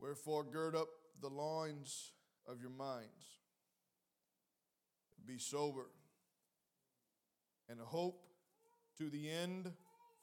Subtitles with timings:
[0.00, 0.88] Wherefore, gird up
[1.20, 2.12] the loins
[2.46, 3.40] of your minds,
[5.26, 5.86] be sober,
[7.68, 8.22] and hope
[8.98, 9.72] to the end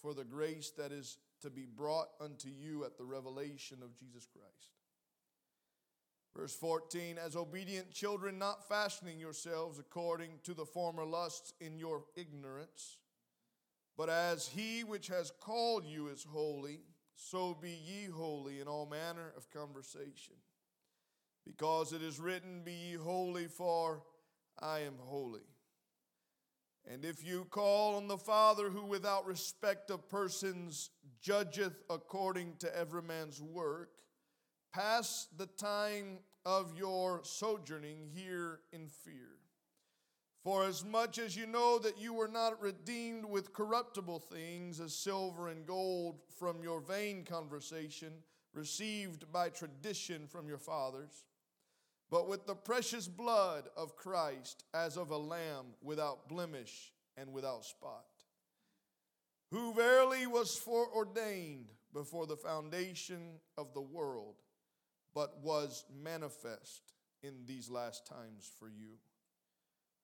[0.01, 4.25] for the grace that is to be brought unto you at the revelation of Jesus
[4.25, 4.73] Christ.
[6.35, 12.05] Verse 14, as obedient children, not fashioning yourselves according to the former lusts in your
[12.15, 12.97] ignorance,
[13.95, 16.79] but as he which has called you is holy,
[17.15, 20.35] so be ye holy in all manner of conversation.
[21.45, 24.03] Because it is written, Be ye holy, for
[24.59, 25.41] I am holy.
[26.85, 30.89] And if you call on the Father who without respect of persons
[31.21, 33.91] judgeth according to every man's work,
[34.73, 39.37] pass the time of your sojourning here in fear.
[40.43, 44.93] For as much as you know that you were not redeemed with corruptible things as
[44.93, 48.11] silver and gold from your vain conversation
[48.53, 51.23] received by tradition from your fathers,
[52.11, 57.63] but with the precious blood of Christ as of a lamb without blemish and without
[57.63, 58.05] spot,
[59.49, 64.35] who verily was foreordained before the foundation of the world,
[65.15, 66.91] but was manifest
[67.23, 68.97] in these last times for you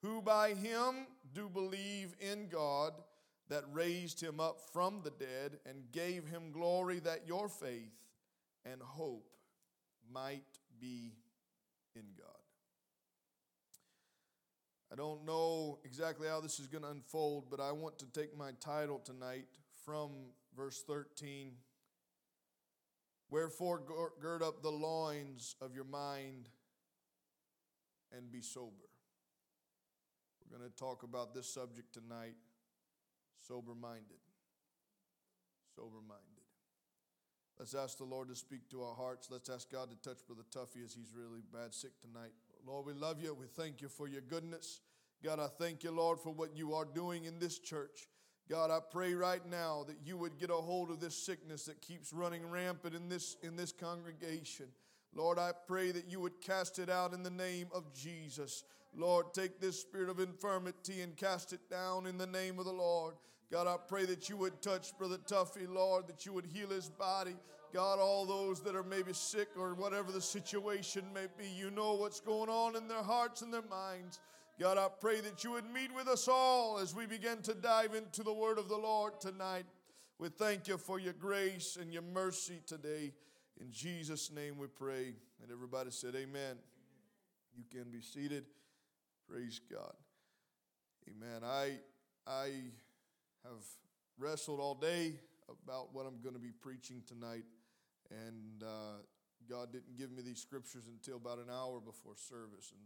[0.01, 2.93] who by him do believe in God
[3.49, 7.91] that raised him up from the dead and gave him glory, that your faith
[8.65, 9.35] and hope
[10.11, 10.43] might
[10.79, 11.13] be
[11.95, 12.27] in God.
[14.91, 18.35] I don't know exactly how this is going to unfold, but I want to take
[18.37, 19.45] my title tonight
[19.85, 20.09] from
[20.55, 21.51] verse 13.
[23.29, 23.81] Wherefore,
[24.19, 26.49] gird up the loins of your mind
[28.11, 28.88] and be sober.
[30.49, 32.35] We're going to talk about this subject tonight
[33.47, 34.19] sober minded.
[35.75, 36.25] Sober minded.
[37.57, 39.27] Let's ask the Lord to speak to our hearts.
[39.29, 42.31] Let's ask God to touch Brother Tuffy as he's really bad sick tonight.
[42.65, 43.33] Lord, we love you.
[43.33, 44.81] We thank you for your goodness.
[45.23, 48.07] God, I thank you, Lord, for what you are doing in this church.
[48.49, 51.81] God, I pray right now that you would get a hold of this sickness that
[51.81, 54.67] keeps running rampant in this, in this congregation.
[55.13, 58.63] Lord, I pray that you would cast it out in the name of Jesus.
[58.95, 62.71] Lord, take this spirit of infirmity and cast it down in the name of the
[62.71, 63.15] Lord.
[63.51, 66.89] God, I pray that you would touch Brother Tuffy, Lord, that you would heal his
[66.89, 67.35] body.
[67.73, 71.93] God, all those that are maybe sick or whatever the situation may be, you know
[71.93, 74.19] what's going on in their hearts and their minds.
[74.59, 77.95] God, I pray that you would meet with us all as we begin to dive
[77.95, 79.65] into the word of the Lord tonight.
[80.17, 83.13] We thank you for your grace and your mercy today.
[83.61, 85.13] In Jesus' name we pray.
[85.41, 86.57] And everybody said, Amen.
[87.55, 88.45] You can be seated.
[89.29, 89.93] Praise God.
[91.07, 91.43] Amen.
[91.43, 91.77] I
[92.25, 92.49] I
[93.43, 93.63] have
[94.17, 95.13] wrestled all day
[95.47, 97.43] about what I'm going to be preaching tonight,
[98.09, 99.03] and uh,
[99.47, 102.81] God didn't give me these scriptures until about an hour before service, and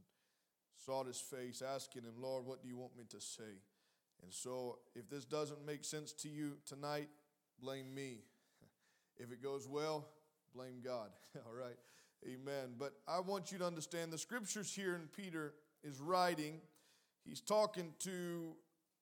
[0.85, 3.61] sought His face, asking Him, Lord, what do you want me to say?
[4.21, 7.07] And so, if this doesn't make sense to you tonight,
[7.61, 8.17] blame me.
[9.17, 10.09] If it goes well,
[10.53, 11.11] blame God.
[11.45, 11.77] All right.
[12.25, 12.73] Amen.
[12.77, 15.53] But I want you to understand the scriptures here in Peter
[15.83, 16.61] is writing,
[17.25, 18.55] he's talking to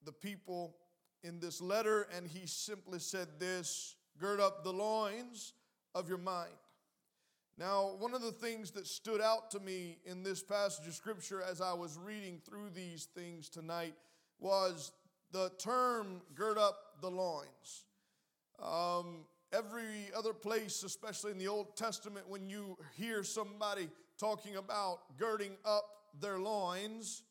[0.03, 0.75] the people
[1.24, 5.53] in this letter, and he simply said this Gird up the loins
[5.96, 6.52] of your mind.
[7.58, 11.42] Now, one of the things that stood out to me in this passage of Scripture
[11.42, 13.94] as I was reading through these things tonight
[14.40, 14.92] was
[15.31, 17.86] the term gird up the loins.
[18.62, 25.18] Um, every other place, especially in the Old Testament, when you hear somebody talking about
[25.18, 25.86] girding up
[26.20, 27.24] their loins,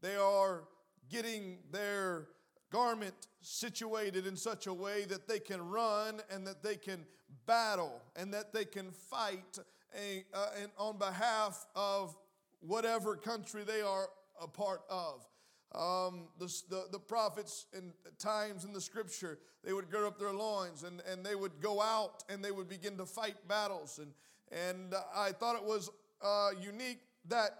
[0.00, 0.64] they are
[1.08, 2.28] getting their
[2.70, 7.04] garment situated in such a way that they can run and that they can
[7.46, 9.58] battle and that they can fight
[9.94, 12.16] a, uh, and on behalf of
[12.60, 14.08] whatever country they are
[14.40, 15.26] a part of.
[15.74, 20.32] Um, the, the, the, prophets in times in the scripture, they would gird up their
[20.32, 23.98] loins and, and they would go out and they would begin to fight battles.
[23.98, 24.12] And,
[24.50, 25.90] and I thought it was
[26.22, 27.50] uh, unique that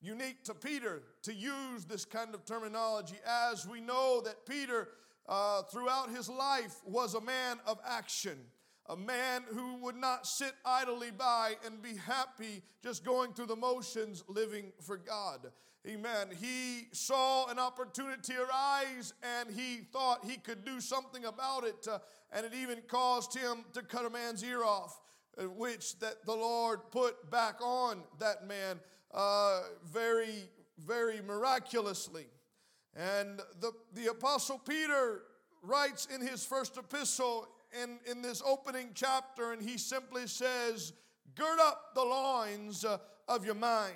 [0.00, 4.88] unique to Peter to use this kind of terminology, as we know that Peter,
[5.28, 8.38] uh, throughout his life, was a man of action.
[8.86, 13.56] A man who would not sit idly by and be happy just going through the
[13.56, 15.52] motions, living for God.
[15.86, 16.28] Amen.
[16.38, 21.98] He saw an opportunity arise and he thought he could do something about it, uh,
[22.32, 25.00] and it even caused him to cut a man's ear off,
[25.38, 28.80] uh, which that the Lord put back on that man
[29.12, 32.26] uh, very, very miraculously.
[32.94, 35.22] And the, the Apostle Peter
[35.62, 37.48] writes in his first epistle
[37.82, 40.92] in, in this opening chapter, and he simply says,
[41.34, 43.94] gird up the loins uh, of your mind.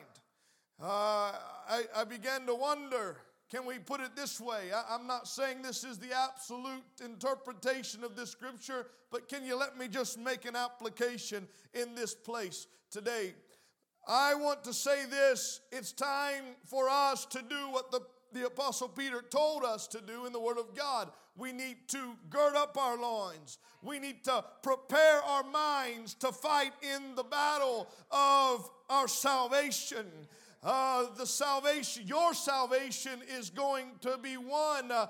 [0.81, 1.33] Uh,
[1.69, 3.17] I, I began to wonder
[3.53, 4.71] can we put it this way?
[4.75, 9.59] I, am not saying this is the absolute interpretation of this scripture, but can you
[9.59, 13.35] let me just make an application in this place today?
[14.07, 18.01] I want to say this it's time for us to do what the,
[18.33, 21.11] the Apostle Peter told us to do in the Word of God.
[21.37, 23.59] We need to gird up our loins.
[23.83, 30.07] We need to prepare our minds to fight in the battle of our salvation
[30.63, 35.07] uh, the salvation, your salvation is going to be won uh,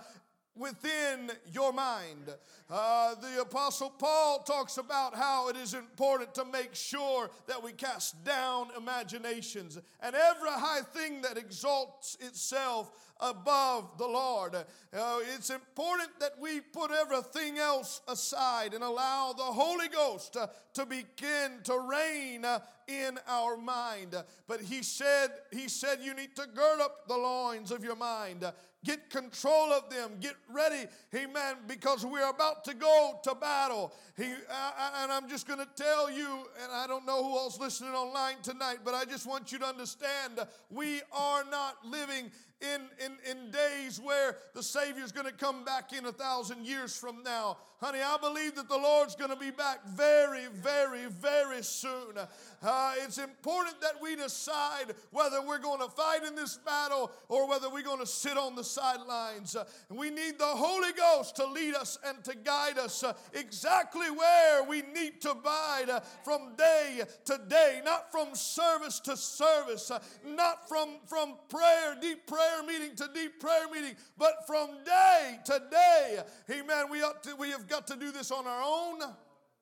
[0.57, 2.31] within your mind.
[2.71, 7.73] Uh, the Apostle Paul talks about how it is important to make sure that we
[7.73, 14.55] cast down imaginations and every high thing that exalts itself above the Lord.
[14.55, 20.49] Uh, it's important that we put everything else aside and allow the Holy Ghost uh,
[20.75, 22.59] to begin to reign uh,
[22.89, 24.17] in our mind.
[24.49, 28.45] But he said, he said, you need to gird up the loins of your mind.
[28.85, 30.13] Get control of them.
[30.21, 30.87] Get ready.
[31.15, 31.57] Amen.
[31.69, 33.93] Because we're about to go to battle.
[34.17, 37.93] He, and I'm just going to tell you, and I don't know who else listening
[37.93, 43.13] online tonight, but I just want you to understand we are not living in, in,
[43.31, 47.59] in days where the Savior's going to come back in a thousand years from now.
[47.83, 52.17] Honey, I believe that the Lord's going to be back very, very, very soon.
[52.63, 57.49] Uh, it's important that we decide whether we're going to fight in this battle or
[57.49, 59.57] whether we're going to sit on the sidelines.
[59.57, 64.13] Uh, we need the Holy Ghost to lead us and to guide us uh, exactly
[64.13, 69.91] where we need to abide uh, from day to day, not from service to service,
[69.91, 75.41] uh, not from, from prayer, deep prayer meeting to deep prayer meeting, but from day
[75.47, 76.21] to day.
[76.49, 76.85] Amen.
[76.89, 79.01] We, ought to, we have got to do this on our own.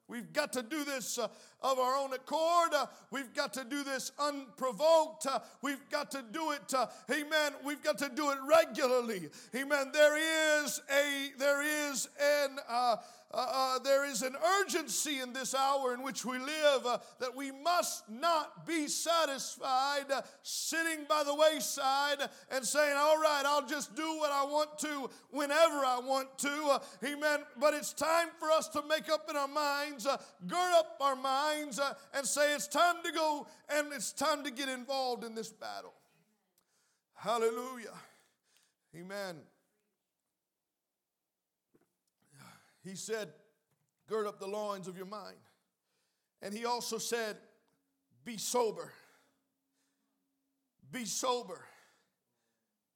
[0.08, 1.28] We've got to do this uh,
[1.60, 2.74] of our own accord.
[2.74, 5.26] Uh, we've got to do this unprovoked.
[5.26, 7.52] Uh, we've got to do it, uh, amen.
[7.64, 9.28] We've got to do it regularly.
[9.54, 9.90] Amen.
[9.92, 12.58] There is a, there is an,
[13.32, 16.99] uh, uh, uh, there is an urgency in this hour in which we live uh,
[17.21, 23.43] that we must not be satisfied uh, sitting by the wayside and saying, All right,
[23.47, 26.50] I'll just do what I want to whenever I want to.
[26.71, 27.41] Uh, amen.
[27.56, 30.17] But it's time for us to make up in our minds, uh,
[30.47, 31.79] gird up our minds,
[32.15, 35.94] and say, It's time to go and it's time to get involved in this battle.
[37.15, 37.94] Hallelujah.
[38.97, 39.37] Amen.
[42.85, 43.29] He said,
[44.09, 45.37] Gird up the loins of your mind.
[46.43, 47.37] And he also said,
[48.25, 48.93] Be sober.
[50.91, 51.65] Be sober.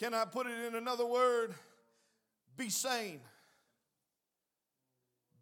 [0.01, 1.55] Can I put it in another word?
[2.57, 3.21] Be sane.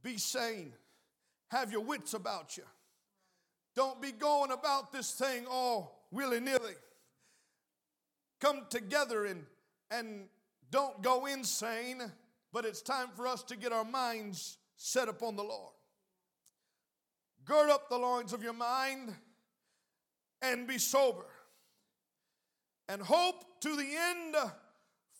[0.02, 0.72] Be sane.
[1.48, 2.64] Have your wits about you.
[3.74, 6.74] Don't be going about this thing all willy nilly.
[8.40, 9.44] Come together and,
[9.90, 10.26] and
[10.70, 12.02] don't go insane
[12.52, 15.72] but it's time for us to get our minds set upon the Lord.
[17.44, 19.14] Gird up the loins of your mind
[20.42, 21.26] and be sober.
[22.88, 24.36] And hope to the end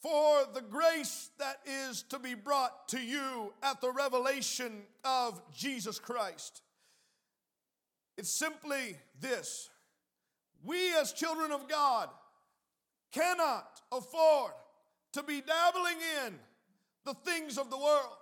[0.03, 5.99] for the grace that is to be brought to you at the revelation of Jesus
[5.99, 6.63] Christ.
[8.19, 9.71] It's simply this
[10.65, 12.09] we, as children of God,
[13.13, 14.53] cannot afford
[15.13, 16.35] to be dabbling in
[17.05, 18.17] the things of the world.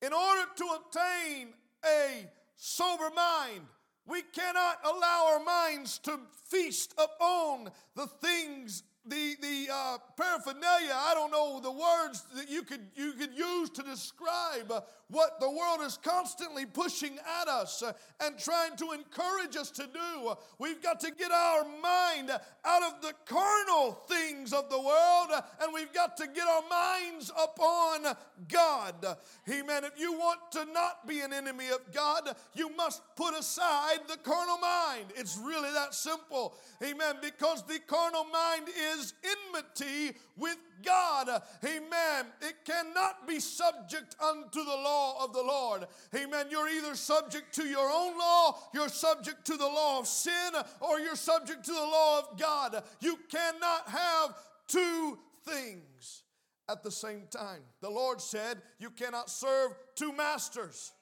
[0.00, 1.48] In order to obtain
[1.84, 3.66] a sober mind,
[4.06, 6.18] we cannot allow our minds to
[6.48, 12.62] feast upon the things the, the uh, paraphernalia, I don't know the words that you
[12.62, 14.72] could, you could use to describe
[15.08, 19.82] what the world is constantly pushing at us uh, and trying to encourage us to
[19.82, 20.34] do.
[20.58, 22.30] We've got to get our mind
[22.64, 26.62] out of the carnal things of the world uh, and we've got to get our
[26.68, 28.16] minds upon
[28.48, 29.16] God.
[29.50, 29.84] Amen.
[29.84, 34.16] If you want to not be an enemy of God, you must put aside the
[34.16, 35.06] carnal mind.
[35.16, 36.56] It's really that simple.
[36.82, 37.16] Amen.
[37.20, 41.28] Because the carnal mind is is enmity with God.
[41.64, 42.26] Amen.
[42.40, 45.86] It cannot be subject unto the law of the Lord.
[46.14, 46.46] Amen.
[46.50, 51.00] You're either subject to your own law, you're subject to the law of sin, or
[51.00, 52.82] you're subject to the law of God.
[53.00, 54.34] You cannot have
[54.68, 56.22] two things
[56.68, 57.60] at the same time.
[57.80, 60.92] The Lord said, You cannot serve two masters.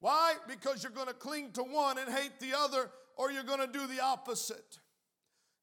[0.00, 0.34] Why?
[0.48, 3.72] Because you're going to cling to one and hate the other, or you're going to
[3.72, 4.78] do the opposite.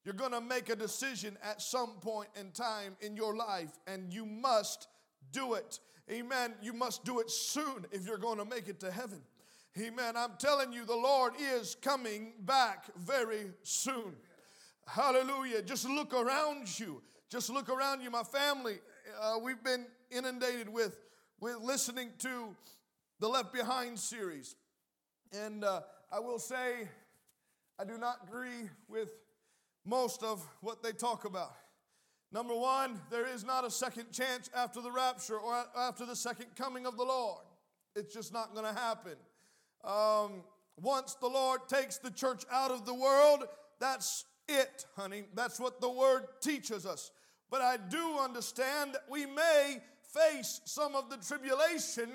[0.06, 4.14] You're going to make a decision at some point in time in your life, and
[4.14, 4.88] you must
[5.32, 5.80] do it.
[6.10, 6.54] Amen.
[6.62, 9.22] You must do it soon if you're going to make it to heaven.
[9.80, 10.18] Amen.
[10.18, 14.16] I'm telling you, the Lord is coming back very soon.
[14.88, 15.62] Hallelujah.
[15.62, 17.04] Just look around you.
[17.30, 18.80] Just look around you, my family.
[19.22, 21.00] Uh, we've been inundated with,
[21.40, 22.56] with listening to
[23.20, 24.56] the Left Behind series.
[25.32, 26.90] And uh, I will say,
[27.80, 29.12] I do not agree with
[29.86, 31.54] most of what they talk about.
[32.32, 36.48] Number one, there is not a second chance after the rapture or after the second
[36.56, 37.44] coming of the Lord.
[37.96, 39.16] It's just not going to happen.
[39.84, 40.44] Um,
[40.78, 43.46] once the Lord takes the church out of the world,
[43.80, 45.24] that's it, honey.
[45.34, 47.12] That's what the word teaches us.
[47.50, 49.82] But I do understand that we may
[50.14, 52.10] face some of the tribulation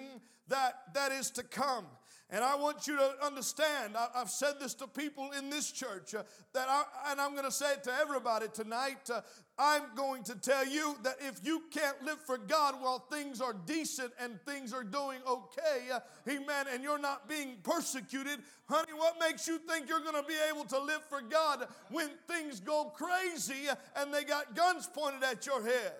[0.49, 1.87] that, that is to come.
[2.31, 6.15] And I want you to understand, I, have said this to people in this church,
[6.15, 6.23] uh,
[6.55, 9.11] that I, and I'm going to say it to everybody tonight.
[9.13, 9.21] Uh,
[9.59, 13.55] I'm going to tell you that if you can't live for God while things are
[13.67, 19.17] decent and things are doing okay, uh, amen, and you're not being persecuted, honey, what
[19.21, 22.87] makes you think you're going to be able to live for God when things go
[22.97, 25.93] crazy and they got guns pointed at your head?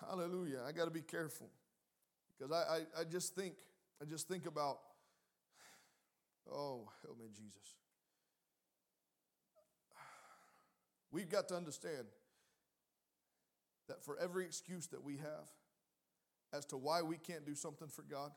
[0.00, 0.62] Hallelujah.
[0.66, 1.50] I got to be careful
[2.36, 3.54] because I, I, I just think
[4.04, 4.80] I just think about,
[6.52, 7.74] oh, help me, Jesus.
[11.10, 12.08] We've got to understand
[13.88, 15.48] that for every excuse that we have
[16.52, 18.32] as to why we can't do something for God,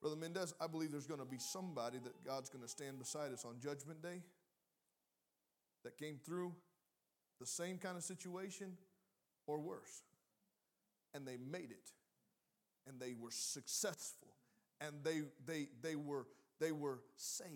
[0.00, 3.32] Brother Mendez, I believe there's going to be somebody that God's going to stand beside
[3.32, 4.22] us on Judgment Day
[5.82, 6.54] that came through
[7.40, 8.74] the same kind of situation
[9.48, 10.02] or worse.
[11.12, 11.90] And they made it.
[12.86, 14.35] And they were successful
[14.80, 16.26] and they, they, they, were,
[16.60, 17.50] they were saved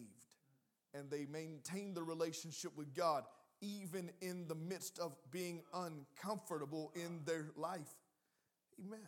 [0.94, 3.24] and they maintained the relationship with God
[3.60, 7.94] even in the midst of being uncomfortable in their life.
[8.84, 9.00] Amen.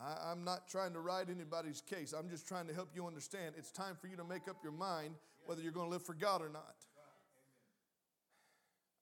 [0.00, 2.12] I, am not trying to ride anybody's case.
[2.12, 4.72] I'm just trying to help you understand it's time for you to make up your
[4.72, 5.14] mind
[5.46, 6.74] whether you're going to live for God or not.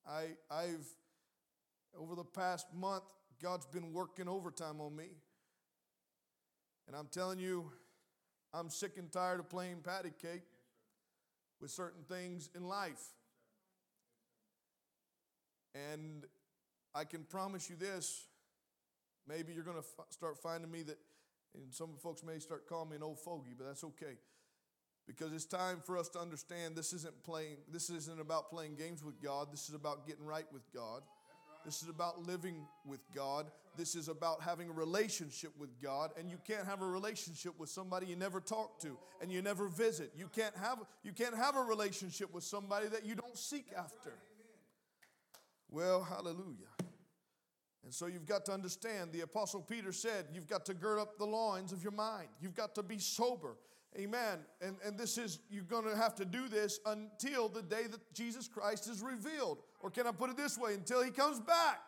[0.06, 0.86] I, I've,
[1.98, 3.04] over the past month,
[3.42, 5.08] God's been working overtime on me.
[6.86, 7.70] And I'm telling you,
[8.52, 10.42] I'm sick and tired of playing patty cake
[11.60, 13.02] with certain things in life.
[15.74, 16.24] And
[16.94, 18.26] I can promise you this
[19.28, 20.98] maybe you're going to f- start finding me that,
[21.54, 24.18] and some folks may start calling me an old fogey, but that's okay.
[25.06, 29.04] Because it's time for us to understand this isn't playing, this isn't about playing games
[29.04, 31.02] with God, this is about getting right with God.
[31.64, 33.50] This is about living with God.
[33.76, 36.10] This is about having a relationship with God.
[36.18, 39.68] And you can't have a relationship with somebody you never talk to and you never
[39.68, 40.12] visit.
[40.16, 44.12] You can't have, you can't have a relationship with somebody that you don't seek after.
[45.70, 46.66] Well, hallelujah.
[47.84, 51.16] And so you've got to understand, the Apostle Peter said, you've got to gird up
[51.18, 52.28] the loins of your mind.
[52.40, 53.56] You've got to be sober.
[53.98, 54.38] Amen.
[54.60, 58.14] And, and this is, you're going to have to do this until the day that
[58.14, 59.58] Jesus Christ is revealed.
[59.80, 60.74] Or can I put it this way?
[60.74, 61.80] Until he comes back.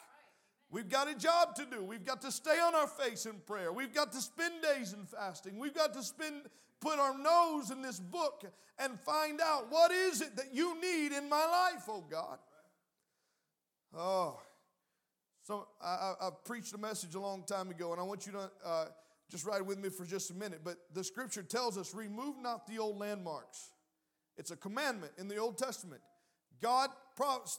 [0.70, 1.84] We've got a job to do.
[1.84, 3.72] We've got to stay on our face in prayer.
[3.72, 5.58] We've got to spend days in fasting.
[5.58, 6.44] We've got to spend,
[6.80, 8.44] put our nose in this book
[8.78, 12.38] and find out what is it that you need in my life, oh God.
[13.94, 14.40] Oh,
[15.42, 18.32] so I, I, I preached a message a long time ago, and I want you
[18.32, 18.87] to uh,
[19.30, 20.61] just ride with me for just a minute.
[20.64, 23.72] But the scripture tells us, remove not the old landmarks.
[24.38, 26.00] It's a commandment in the Old Testament.
[26.62, 26.90] God,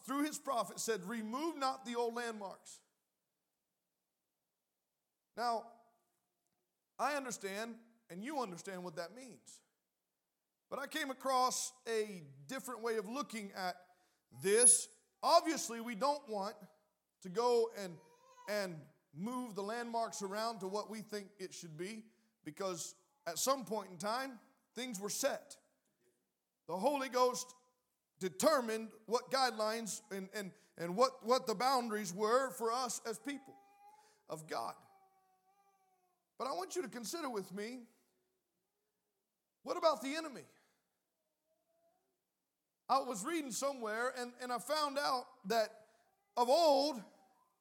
[0.06, 2.80] through his prophet, said, remove not the old landmarks.
[5.36, 5.64] Now,
[7.00, 7.76] I understand,
[8.10, 9.62] and you understand what that means.
[10.70, 13.76] But I came across a different way of looking at
[14.42, 14.88] this.
[15.22, 16.56] Obviously, we don't want
[17.22, 17.94] to go and,
[18.50, 18.76] and
[19.16, 22.04] move the landmarks around to what we think it should be
[22.44, 22.96] because
[23.28, 24.40] at some point in time,
[24.76, 25.56] things were set.
[26.68, 27.54] The Holy Ghost
[28.24, 33.54] determined what guidelines and, and, and what, what the boundaries were for us as people
[34.30, 34.74] of God.
[36.40, 37.80] But I want you to consider with me
[39.64, 40.44] what about the enemy?
[42.88, 45.70] I was reading somewhere and, and I found out that
[46.38, 47.02] of old,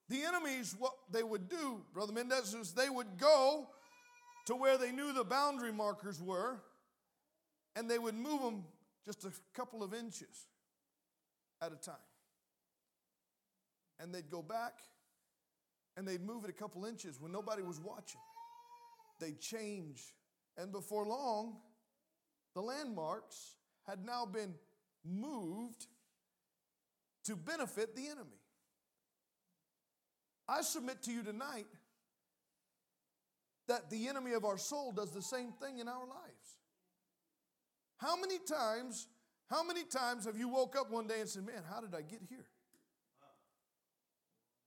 [0.09, 3.69] the enemies, what they would do, Brother Mendez, is they would go
[4.47, 6.61] to where they knew the boundary markers were,
[7.77, 8.65] and they would move them
[9.05, 10.47] just a couple of inches
[11.63, 11.95] at a time.
[14.01, 14.75] And they'd go back
[15.97, 18.21] and they'd move it a couple inches when nobody was watching.
[19.21, 20.03] They'd change.
[20.57, 21.59] And before long,
[22.55, 24.55] the landmarks had now been
[25.05, 25.87] moved
[27.25, 28.41] to benefit the enemy.
[30.49, 31.67] I submit to you tonight
[33.69, 36.59] that the enemy of our soul does the same thing in our lives.
[37.99, 39.07] How many times,
[39.53, 42.01] how many times have you woke up one day and said, Man, how did I
[42.01, 42.47] get here?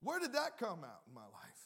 [0.00, 1.56] Where did that come out in my life?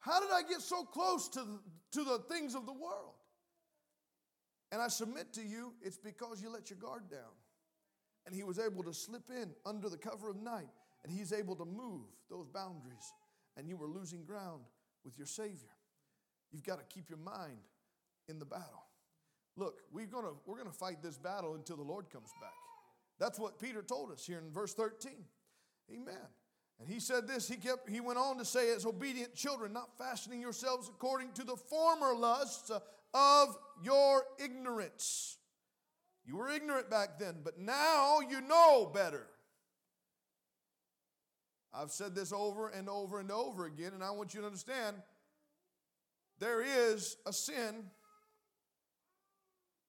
[0.00, 1.58] How did I get so close to the,
[1.92, 3.14] to the things of the world?
[4.70, 7.32] And I submit to you, it's because you let your guard down.
[8.26, 10.68] And he was able to slip in under the cover of night,
[11.04, 13.12] and he's able to move those boundaries,
[13.56, 14.60] and you were losing ground
[15.04, 15.72] with your Savior.
[16.52, 17.60] You've got to keep your mind
[18.28, 18.84] in the battle.
[19.56, 22.52] Look, we're gonna, we're gonna fight this battle until the Lord comes back.
[23.18, 25.12] That's what Peter told us here in verse 13.
[25.92, 26.16] Amen.
[26.80, 29.96] And he said this, he kept he went on to say, as obedient children, not
[29.96, 32.80] fashioning yourselves according to the former lusts uh,
[33.14, 35.38] of your ignorance.
[36.26, 39.26] You were ignorant back then, but now you know better.
[41.72, 44.96] I've said this over and over and over again, and I want you to understand
[46.38, 47.84] there is a sin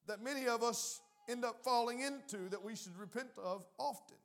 [0.07, 4.17] that many of us end up falling into that we should repent of often.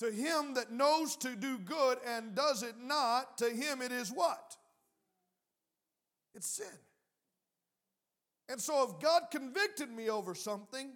[0.00, 4.10] To him that knows to do good and does it not, to him it is
[4.10, 4.56] what?
[6.34, 6.66] It's sin.
[8.48, 10.92] And so if God convicted me over something,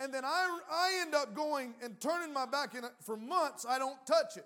[0.00, 3.64] and then I, I end up going and turning my back in it for months,
[3.68, 4.44] I don't touch it.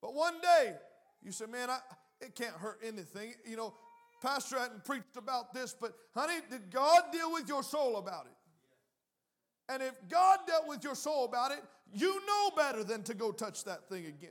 [0.00, 0.74] But one day,
[1.22, 1.78] you say, man, I,
[2.20, 3.34] it can't hurt anything.
[3.46, 3.74] You know,
[4.22, 9.72] Pastor hadn't preached about this, but honey, did God deal with your soul about it?
[9.72, 11.62] And if God dealt with your soul about it,
[11.92, 14.30] you know better than to go touch that thing again.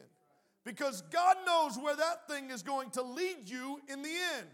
[0.63, 4.48] Because God knows where that thing is going to lead you in the end.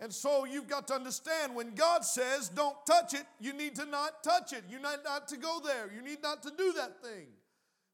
[0.00, 3.86] And so you've got to understand when God says don't touch it, you need to
[3.86, 4.64] not touch it.
[4.68, 5.90] You need not to go there.
[5.94, 7.26] You need not to do that thing,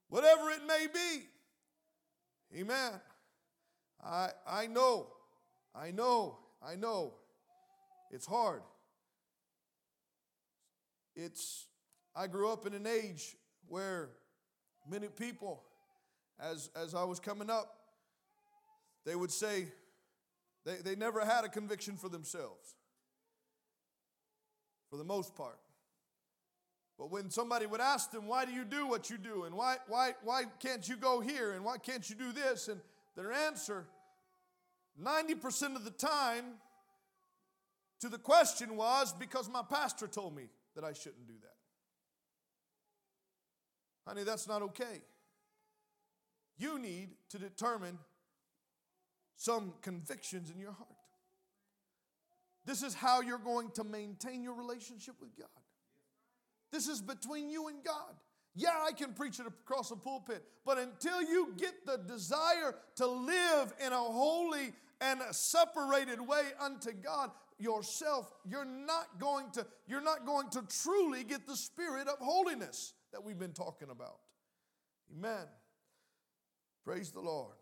[0.08, 1.26] whatever it may be.
[2.58, 2.92] Amen.
[4.04, 5.08] I, I know,
[5.74, 7.14] I know, I know.
[8.10, 8.62] It's hard.
[11.16, 11.66] It's
[12.14, 13.36] I grew up in an age
[13.68, 14.10] where
[14.88, 15.62] many people,
[16.40, 17.76] as, as I was coming up,
[19.06, 19.68] they would say
[20.64, 22.74] they, they never had a conviction for themselves,
[24.90, 25.58] for the most part.
[26.98, 29.44] But when somebody would ask them, why do you do what you do?
[29.44, 31.52] And why, why, why can't you go here?
[31.52, 32.68] And why can't you do this?
[32.68, 32.80] And
[33.16, 33.86] their answer,
[35.04, 36.44] 90% of the time,
[38.00, 41.56] to the question was because my pastor told me that I shouldn't do that.
[44.06, 45.02] Honey, that's not okay.
[46.58, 47.98] You need to determine
[49.36, 50.88] some convictions in your heart.
[52.66, 55.48] This is how you're going to maintain your relationship with God.
[56.70, 58.14] This is between you and God.
[58.54, 63.06] Yeah, I can preach it across a pulpit, but until you get the desire to
[63.06, 69.66] live in a holy and a separated way unto God yourself, you're not going to
[69.86, 74.18] you're not going to truly get the spirit of holiness that we've been talking about.
[75.16, 75.46] Amen.
[76.84, 77.54] Praise the Lord.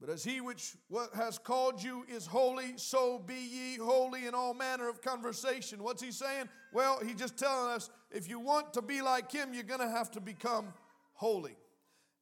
[0.00, 0.76] But as he which
[1.14, 5.82] has called you is holy, so be ye holy in all manner of conversation.
[5.82, 6.48] What's he saying?
[6.72, 9.88] Well, he's just telling us if you want to be like him, you're going to
[9.88, 10.74] have to become
[11.14, 11.56] holy.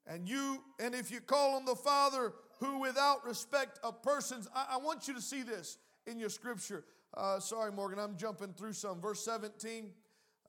[0.07, 2.33] And you, and if you call on the Father
[2.65, 6.85] who without respect of persons, I, I want you to see this in your scripture.
[7.17, 9.01] Uh, sorry, Morgan, I'm jumping through some.
[9.01, 9.91] Verse 17,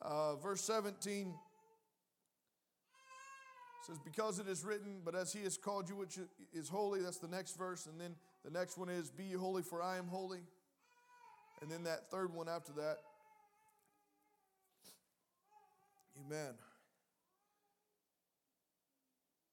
[0.02, 1.34] uh, verse 17
[3.86, 6.18] says, Because it is written, but as he has called you, which
[6.54, 7.86] is holy, that's the next verse.
[7.86, 10.42] And then the next one is, Be ye holy, for I am holy.
[11.62, 13.00] And then that third one after that,
[16.26, 16.54] Amen.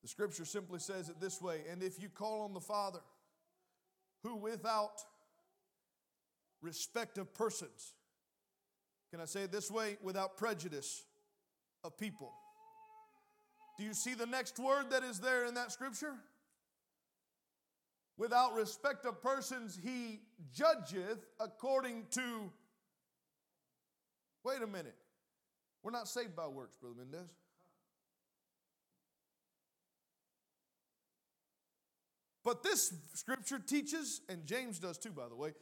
[0.02, 3.00] The scripture simply says it this way And if you call on the Father,
[4.22, 5.00] who without
[6.60, 7.94] respect of persons,
[9.10, 9.98] can I say it this way?
[10.02, 11.04] Without prejudice
[11.84, 12.32] of people.
[13.78, 16.14] Do you see the next word that is there in that scripture?
[18.16, 20.20] Without respect of persons, he
[20.54, 22.50] judgeth according to.
[24.44, 24.96] Wait a minute.
[25.82, 27.30] We're not saved by works, Brother Mendez.
[32.44, 35.52] But this scripture teaches, and James does too, by the way,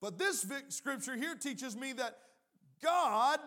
[0.00, 2.18] but this scripture here teaches me that
[2.82, 3.40] God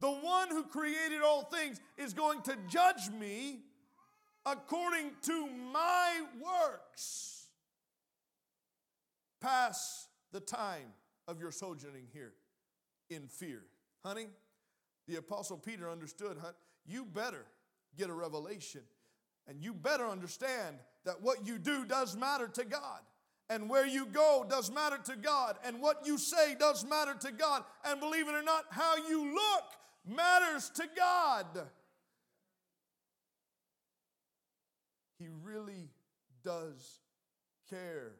[0.00, 3.60] the one who created all things is going to judge me
[4.44, 7.46] according to my works.
[9.40, 10.92] Pass the time
[11.28, 12.32] of your sojourning here
[13.10, 13.62] in fear.
[14.04, 14.26] Honey,
[15.06, 16.52] the Apostle Peter understood, huh?
[16.84, 17.44] you better
[17.96, 18.82] get a revelation
[19.48, 23.00] and you better understand that what you do does matter to God.
[23.50, 25.56] And where you go does matter to God.
[25.64, 27.64] And what you say does matter to God.
[27.84, 29.64] And believe it or not, how you look
[30.06, 31.46] matters to God.
[35.18, 35.90] He really
[36.42, 37.00] does
[37.68, 38.12] care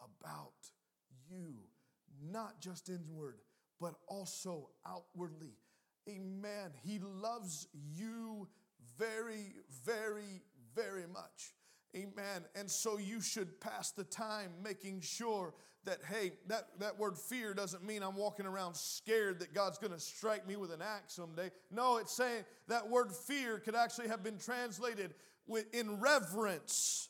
[0.00, 0.52] about
[1.30, 1.54] you,
[2.30, 3.40] not just inward,
[3.80, 5.54] but also outwardly.
[6.08, 6.70] Amen.
[6.82, 8.48] He loves you
[8.98, 10.42] very, very,
[10.74, 11.54] very much.
[11.94, 12.44] Amen.
[12.54, 15.54] And so you should pass the time making sure
[15.84, 19.92] that, hey, that, that word fear doesn't mean I'm walking around scared that God's going
[19.92, 21.50] to strike me with an axe someday.
[21.70, 25.14] No, it's saying that word fear could actually have been translated
[25.46, 27.08] with, in reverence,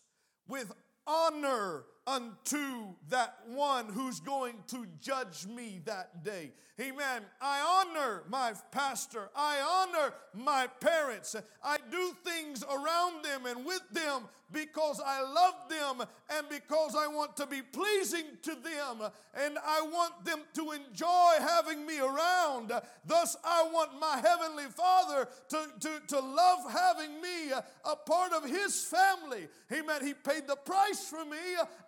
[0.49, 0.73] with
[1.07, 6.53] honor unto that one who's going to judge me that day.
[6.81, 7.23] Amen.
[7.41, 9.29] I honor my pastor.
[9.37, 11.37] I honor my parents.
[11.63, 17.07] I do things around them and with them because I love them and because I
[17.07, 22.73] want to be pleasing to them and I want them to enjoy having me around.
[23.07, 27.53] Thus, I want my Heavenly Father to, to, to love having me
[27.85, 29.49] a part of His family.
[29.73, 30.05] Amen.
[30.05, 31.39] He paid the price for me.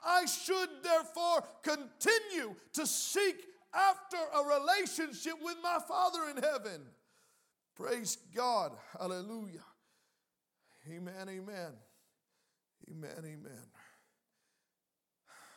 [0.05, 3.37] I should therefore continue to seek
[3.75, 6.83] after a relationship with my Father in heaven.
[7.77, 8.73] Praise God.
[8.99, 9.65] Hallelujah.
[10.89, 11.29] Amen.
[11.29, 11.73] Amen.
[12.91, 13.19] Amen.
[13.19, 13.67] Amen.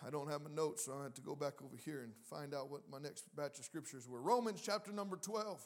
[0.05, 2.53] I don't have my notes, so I have to go back over here and find
[2.53, 4.21] out what my next batch of scriptures were.
[4.21, 5.61] Romans chapter number 12.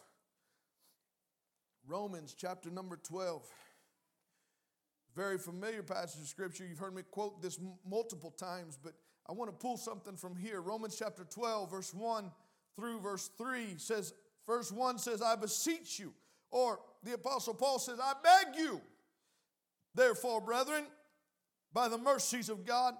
[1.87, 3.45] Romans chapter number 12.
[5.15, 6.65] Very familiar passage of scripture.
[6.65, 8.93] You've heard me quote this m- multiple times, but
[9.27, 10.61] I want to pull something from here.
[10.61, 12.31] Romans chapter 12, verse 1
[12.75, 14.13] through verse 3 says,
[14.47, 16.13] verse 1 says, I beseech you.
[16.49, 18.81] Or the Apostle Paul says, I beg you,
[19.95, 20.85] therefore, brethren,
[21.73, 22.95] by the mercies of God,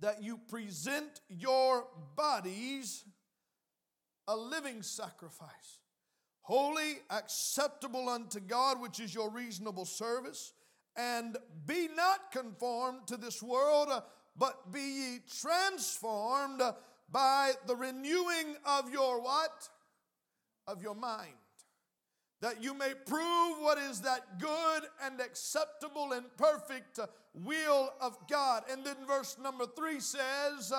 [0.00, 3.04] that you present your bodies
[4.28, 5.80] a living sacrifice,
[6.40, 10.52] holy, acceptable unto God, which is your reasonable service.
[10.96, 13.88] And be not conformed to this world,
[14.36, 16.62] but be ye transformed
[17.10, 19.68] by the renewing of your what?
[20.66, 21.34] Of your mind.
[22.40, 26.98] That you may prove what is that good and acceptable and perfect
[27.34, 28.64] will of God.
[28.70, 30.72] And then verse number three says,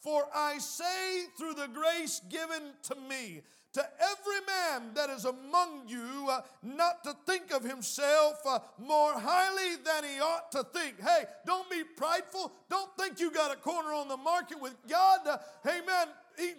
[0.00, 5.88] For I say through the grace given to me, to every man that is among
[5.88, 11.00] you uh, not to think of himself uh, more highly than he ought to think.
[11.00, 12.52] Hey, don't be prideful.
[12.68, 15.20] Don't think you got a corner on the market with God.
[15.26, 16.08] Uh, amen.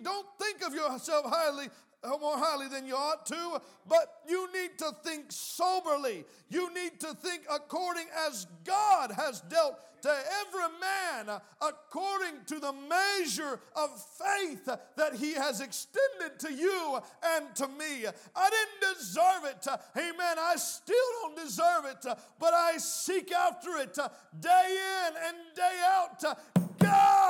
[0.04, 1.70] Don't think of yourself highly
[2.04, 6.26] Oh, more highly than you ought to, but you need to think soberly.
[6.50, 12.74] You need to think according as God has dealt to every man according to the
[12.90, 18.06] measure of faith that he has extended to you and to me.
[18.36, 19.68] I didn't deserve it.
[19.96, 20.38] Amen.
[20.40, 22.04] I still don't deserve it,
[22.40, 23.96] but I seek after it
[24.40, 26.38] day in and day out.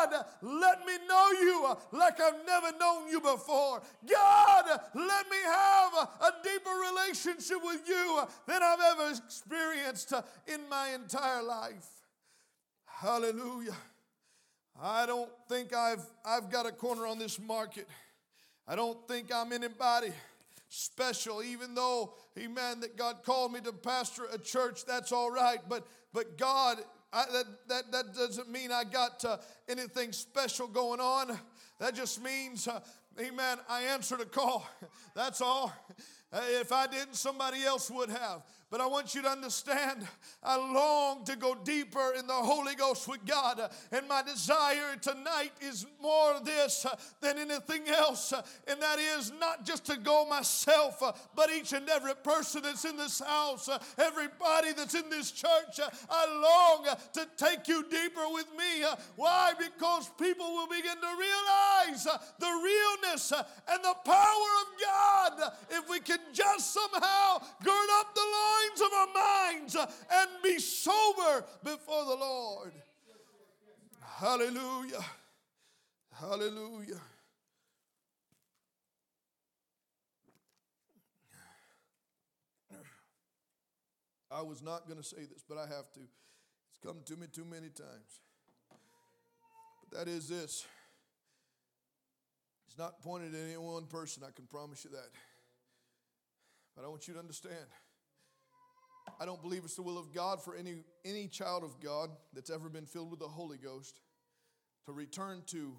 [0.10, 3.82] God, let me know you like I've never known you before.
[4.10, 10.14] God, let me have a deeper relationship with you than I've ever experienced
[10.48, 11.88] in my entire life.
[12.86, 13.76] Hallelujah.
[14.82, 17.88] I don't think I've, I've got a corner on this market.
[18.68, 20.12] I don't think I'm anybody
[20.70, 25.60] special, even though, amen, that God called me to pastor a church, that's all right.
[25.68, 26.78] But, but God,
[27.14, 31.38] I, that, that, that doesn't mean I got uh, anything special going on.
[31.80, 32.80] That just means, uh,
[33.20, 34.68] amen, I answered a call.
[35.16, 35.74] That's all.
[36.34, 38.44] If I didn't, somebody else would have.
[38.72, 40.08] But I want you to understand,
[40.42, 43.60] I long to go deeper in the Holy Ghost with God.
[43.92, 46.86] And my desire tonight is more this
[47.20, 48.32] than anything else.
[48.68, 51.04] And that is not just to go myself,
[51.36, 55.82] but each and every person that's in this house, everybody that's in this church.
[56.10, 58.86] I long to take you deeper with me.
[59.18, 59.52] Why?
[59.60, 62.06] Because people will begin to realize
[62.40, 68.22] the realness and the power of God if we can just somehow gird up the
[68.22, 72.74] Lord minds of our minds and be sober before the Lord.
[74.00, 75.04] Hallelujah.
[76.14, 77.02] Hallelujah.
[84.34, 86.00] I was not going to say this, but I have to.
[86.00, 88.22] It's come to me too many times.
[89.90, 90.66] But that is this.
[92.68, 95.10] It's not pointed at any one person, I can promise you that.
[96.76, 97.66] But I want you to understand
[99.20, 102.50] I don't believe it's the will of God for any, any child of God that's
[102.50, 104.00] ever been filled with the Holy Ghost
[104.86, 105.74] to return to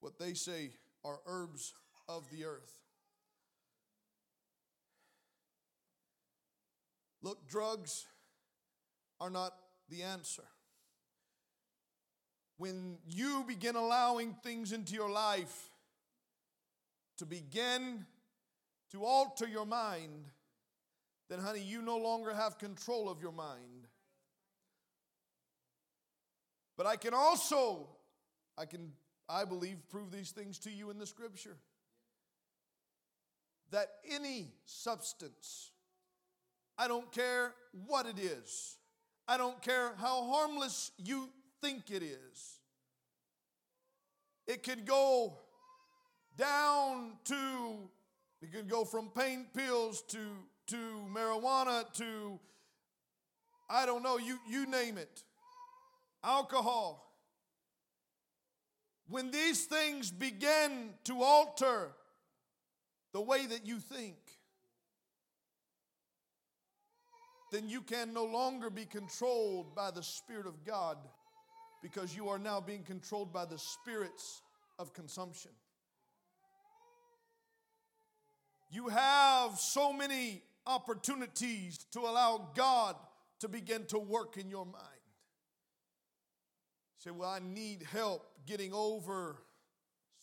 [0.00, 0.70] what they say
[1.04, 1.74] are herbs
[2.08, 2.72] of the earth.
[7.22, 8.06] Look, drugs
[9.20, 9.54] are not
[9.88, 10.44] the answer.
[12.58, 15.70] When you begin allowing things into your life
[17.18, 18.04] to begin
[18.92, 20.26] to alter your mind,
[21.28, 23.88] then, honey, you no longer have control of your mind.
[26.76, 27.88] But I can also,
[28.58, 28.92] I can,
[29.28, 31.56] I believe, prove these things to you in the scripture.
[33.70, 35.70] That any substance,
[36.76, 37.54] I don't care
[37.86, 38.76] what it is,
[39.26, 41.30] I don't care how harmless you
[41.62, 42.58] think it is,
[44.46, 45.38] it could go
[46.36, 47.78] down to,
[48.42, 50.18] it could go from pain pills to,
[50.68, 50.76] to
[51.12, 52.38] marijuana to,
[53.68, 55.22] I don't know, you, you name it
[56.24, 57.00] alcohol.
[59.08, 61.90] When these things begin to alter
[63.12, 64.16] the way that you think,
[67.52, 70.96] then you can no longer be controlled by the Spirit of God
[71.82, 74.40] because you are now being controlled by the spirits
[74.78, 75.50] of consumption.
[78.70, 82.96] You have so many opportunities to allow God
[83.40, 84.84] to begin to work in your mind.
[86.98, 89.42] Say, well, I need help getting over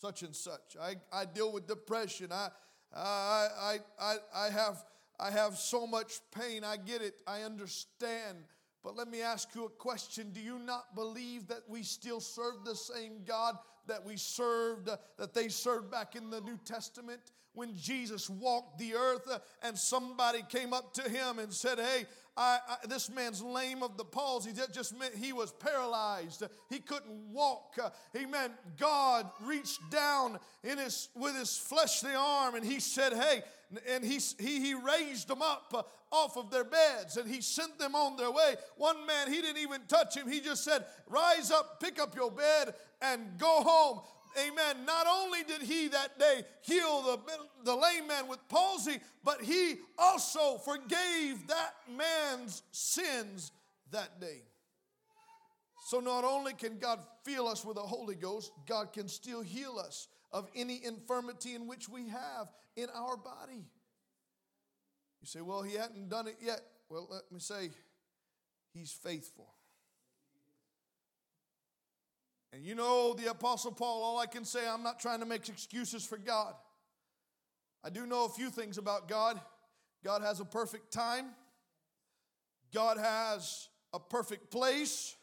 [0.02, 0.76] such and such.
[0.82, 2.32] I, I deal with depression.
[2.32, 2.50] I,
[2.96, 4.84] I, I, I, have,
[5.20, 6.64] I have so much pain.
[6.64, 7.22] I get it.
[7.28, 8.40] I understand.
[8.84, 10.32] But let me ask you a question.
[10.34, 15.34] Do you not believe that we still serve the same God that we served, that
[15.34, 17.20] they served back in the New Testament?
[17.54, 19.28] When Jesus walked the earth
[19.62, 22.06] and somebody came up to him and said, Hey,
[22.38, 24.52] I, I, this man's lame of the palsy.
[24.54, 26.44] That just meant he was paralyzed.
[26.70, 27.78] He couldn't walk.
[28.16, 28.52] Amen.
[28.80, 33.44] God reached down in his, with his fleshly arm and he said, Hey,
[33.90, 37.96] and he, he, he raised them up off of their beds and he sent them
[37.96, 38.56] on their way.
[38.78, 40.30] One man, he didn't even touch him.
[40.30, 44.02] He just said, Rise up, pick up your bed, and go home
[44.40, 47.20] amen, not only did he that day heal the,
[47.64, 53.52] the lame man with palsy, but he also forgave that man's sins
[53.92, 54.44] that day.
[55.88, 59.78] So not only can God fill us with the Holy Ghost, God can still heal
[59.78, 63.66] us of any infirmity in which we have in our body.
[65.20, 66.62] You say, well, he hadn't done it yet.
[66.90, 67.72] Well, let me say,
[68.74, 69.54] he's faithful.
[72.54, 75.48] And you know, the Apostle Paul, all I can say, I'm not trying to make
[75.48, 76.54] excuses for God.
[77.84, 79.40] I do know a few things about God.
[80.04, 81.28] God has a perfect time,
[82.74, 85.16] God has a perfect place,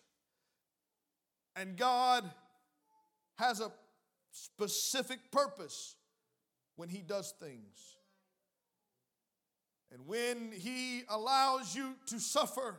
[1.56, 2.24] and God
[3.36, 3.72] has a
[4.30, 5.96] specific purpose
[6.76, 7.96] when He does things.
[9.90, 12.76] And when He allows you to suffer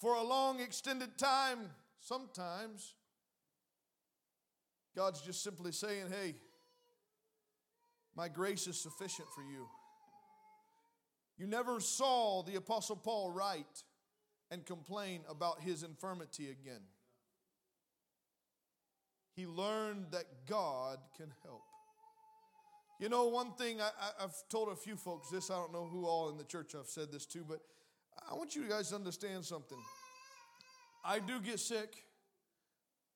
[0.00, 2.94] for a long, extended time, sometimes
[4.96, 6.34] God's just simply saying, hey,
[8.16, 9.66] my grace is sufficient for you.
[11.36, 13.84] You never saw the Apostle Paul write
[14.50, 16.80] and complain about his infirmity again.
[19.34, 21.62] He learned that God can help.
[22.98, 26.06] You know, one thing I, have told a few folks this, I don't know who
[26.06, 27.60] all in the church I've said this to, but
[28.28, 29.78] I want you guys to understand something.
[31.04, 31.94] I do get sick,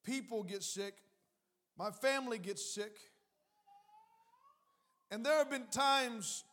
[0.04, 0.94] people get sick,
[1.78, 2.96] my family gets sick.
[5.10, 6.44] And there have been times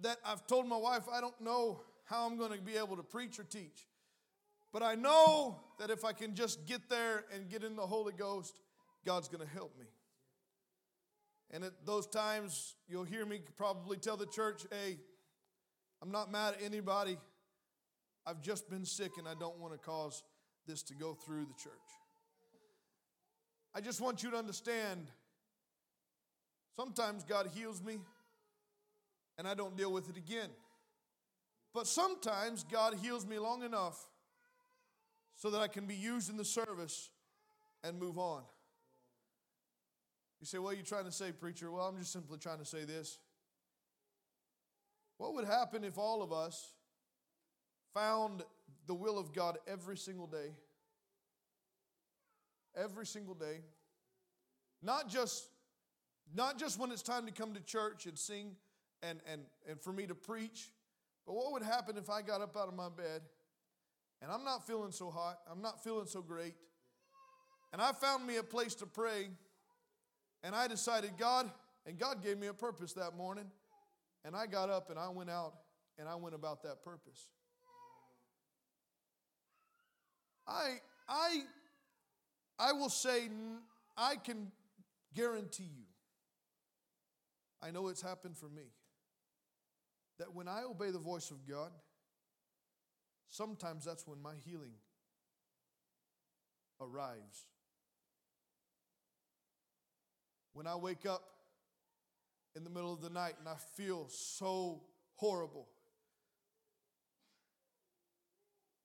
[0.00, 3.02] that I've told my wife, I don't know how I'm going to be able to
[3.02, 3.86] preach or teach.
[4.72, 8.12] But I know that if I can just get there and get in the Holy
[8.12, 8.60] Ghost,
[9.06, 9.86] God's going to help me.
[11.50, 14.98] And at those times, you'll hear me probably tell the church, hey,
[16.02, 17.16] I'm not mad at anybody.
[18.26, 20.22] I've just been sick and I don't want to cause
[20.66, 21.72] this to go through the church.
[23.74, 25.06] I just want you to understand
[26.76, 27.98] sometimes God heals me
[29.36, 30.48] and I don't deal with it again.
[31.72, 33.98] But sometimes God heals me long enough
[35.34, 37.10] so that I can be used in the service
[37.82, 38.42] and move on.
[40.40, 41.70] You say, What are you trying to say, preacher?
[41.72, 43.18] Well, I'm just simply trying to say this.
[45.18, 46.74] What would happen if all of us
[47.92, 48.42] found
[48.86, 50.52] the will of God every single day?
[52.76, 53.60] Every single day.
[54.82, 55.48] Not just,
[56.34, 58.56] not just when it's time to come to church and sing
[59.02, 60.70] and, and, and for me to preach,
[61.26, 63.22] but what would happen if I got up out of my bed
[64.20, 66.54] and I'm not feeling so hot, I'm not feeling so great,
[67.72, 69.28] And I found me a place to pray.
[70.44, 71.50] And I decided, God,
[71.86, 73.46] and God gave me a purpose that morning.
[74.24, 75.54] And I got up and I went out
[75.98, 77.26] and I went about that purpose.
[80.46, 80.76] I,
[81.08, 81.40] I,
[82.58, 83.28] I will say,
[83.96, 84.52] I can
[85.14, 85.84] guarantee you,
[87.62, 88.64] I know it's happened for me,
[90.18, 91.70] that when I obey the voice of God,
[93.28, 94.74] sometimes that's when my healing
[96.80, 97.46] arrives.
[100.52, 101.22] When I wake up
[102.54, 104.82] in the middle of the night and I feel so
[105.16, 105.66] horrible,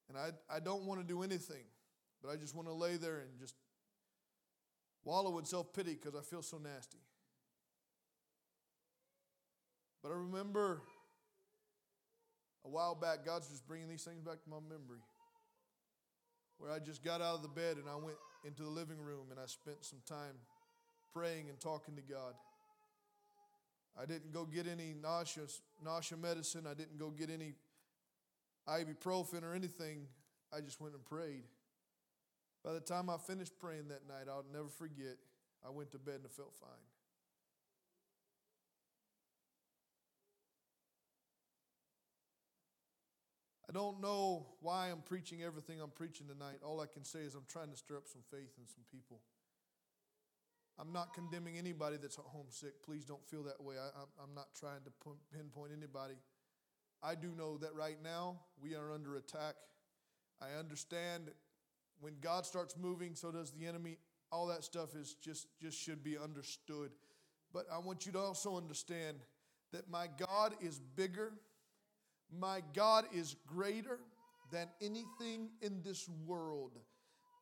[0.07, 1.63] and I, I don't want to do anything,
[2.23, 3.55] but I just want to lay there and just
[5.03, 6.99] wallow in self pity because I feel so nasty.
[10.01, 10.81] But I remember
[12.65, 15.01] a while back, God's just bringing these things back to my memory.
[16.57, 19.27] Where I just got out of the bed and I went into the living room
[19.31, 20.35] and I spent some time
[21.13, 22.33] praying and talking to God.
[24.01, 25.43] I didn't go get any nausea,
[25.83, 26.65] nausea medicine.
[26.69, 27.53] I didn't go get any
[28.67, 30.07] ibuprofen or anything.
[30.53, 31.43] I just went and prayed.
[32.63, 35.17] By the time I finished praying that night, I'll never forget,
[35.65, 36.69] I went to bed and I felt fine.
[43.69, 46.57] I don't know why I'm preaching everything I'm preaching tonight.
[46.65, 49.19] All I can say is I'm trying to stir up some faith in some people.
[50.79, 52.81] I'm not condemning anybody that's homesick.
[52.83, 53.75] Please don't feel that way.
[53.77, 54.91] I, am not trying to
[55.31, 56.15] pinpoint anybody.
[57.03, 59.55] I do know that right now we are under attack.
[60.41, 61.29] I understand
[61.99, 63.97] when God starts moving, so does the enemy.
[64.31, 66.91] All that stuff is just, just should be understood.
[67.53, 69.17] But I want you to also understand
[69.73, 71.33] that my God is bigger,
[72.31, 73.99] my God is greater
[74.51, 76.77] than anything in this world.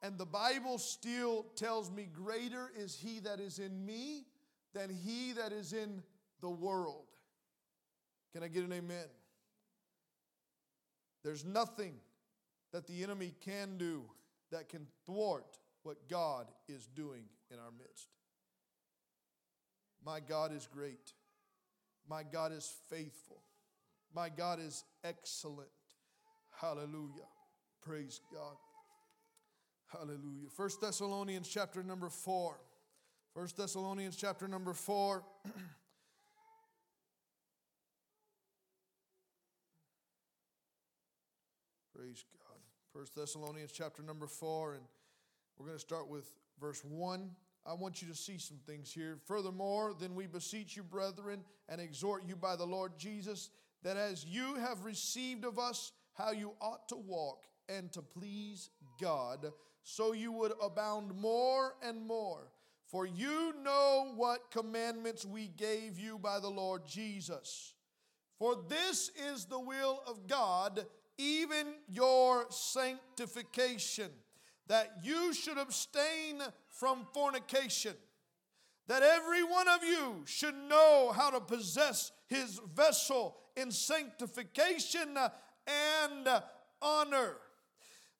[0.01, 4.25] And the Bible still tells me, Greater is he that is in me
[4.73, 6.03] than he that is in
[6.41, 7.05] the world.
[8.33, 9.07] Can I get an amen?
[11.23, 11.95] There's nothing
[12.71, 14.03] that the enemy can do
[14.51, 18.09] that can thwart what God is doing in our midst.
[20.05, 21.13] My God is great.
[22.09, 23.41] My God is faithful.
[24.13, 25.69] My God is excellent.
[26.51, 27.27] Hallelujah.
[27.81, 28.55] Praise God.
[29.87, 30.49] Hallelujah.
[30.55, 32.59] First Thessalonians chapter number 4.
[33.33, 35.23] First Thessalonians chapter number 4.
[41.95, 42.36] Praise God.
[42.97, 44.81] First Thessalonians chapter number 4, and
[45.55, 47.29] we're going to start with verse 1.
[47.63, 49.19] I want you to see some things here.
[49.27, 53.51] Furthermore, then we beseech you, brethren, and exhort you by the Lord Jesus,
[53.83, 58.71] that as you have received of us how you ought to walk and to please
[58.99, 59.51] God,
[59.83, 62.47] so you would abound more and more.
[62.87, 67.75] For you know what commandments we gave you by the Lord Jesus.
[68.39, 74.09] For this is the will of God even your sanctification,
[74.67, 77.93] that you should abstain from fornication,
[78.87, 85.17] that every one of you should know how to possess his vessel in sanctification
[85.67, 86.27] and
[86.81, 87.37] honor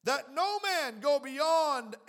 [0.08, 1.38] that no man go beyond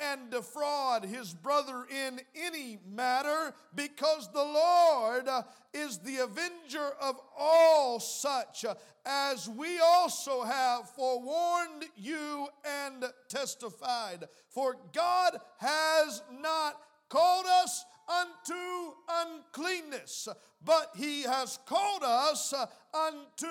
[0.01, 7.21] and defraud his brother in any matter, because the Lord uh, is the avenger of
[7.39, 14.29] all such, uh, as we also have forewarned you and testified.
[14.49, 20.29] For God has not called us unto uncleanness,
[20.65, 23.47] but he has called us uh, unto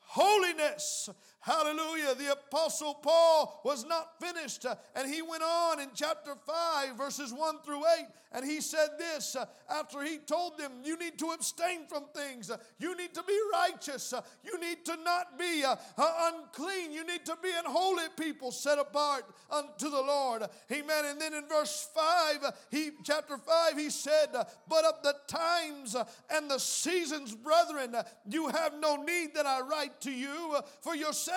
[0.00, 1.08] holiness.
[1.42, 2.14] Hallelujah.
[2.14, 7.32] The Apostle Paul was not finished, uh, and he went on in chapter 5, verses
[7.32, 11.32] 1 through 8, and he said this uh, after he told them, You need to
[11.32, 15.64] abstain from things, uh, you need to be righteous, uh, you need to not be
[15.64, 20.44] uh, uh, unclean, you need to be an holy people set apart unto the Lord.
[20.70, 21.04] Amen.
[21.06, 24.28] And then in verse 5, he chapter 5, he said,
[24.68, 25.96] But of the times
[26.30, 27.96] and the seasons, brethren,
[28.30, 31.31] you have no need that I write to you, for yourself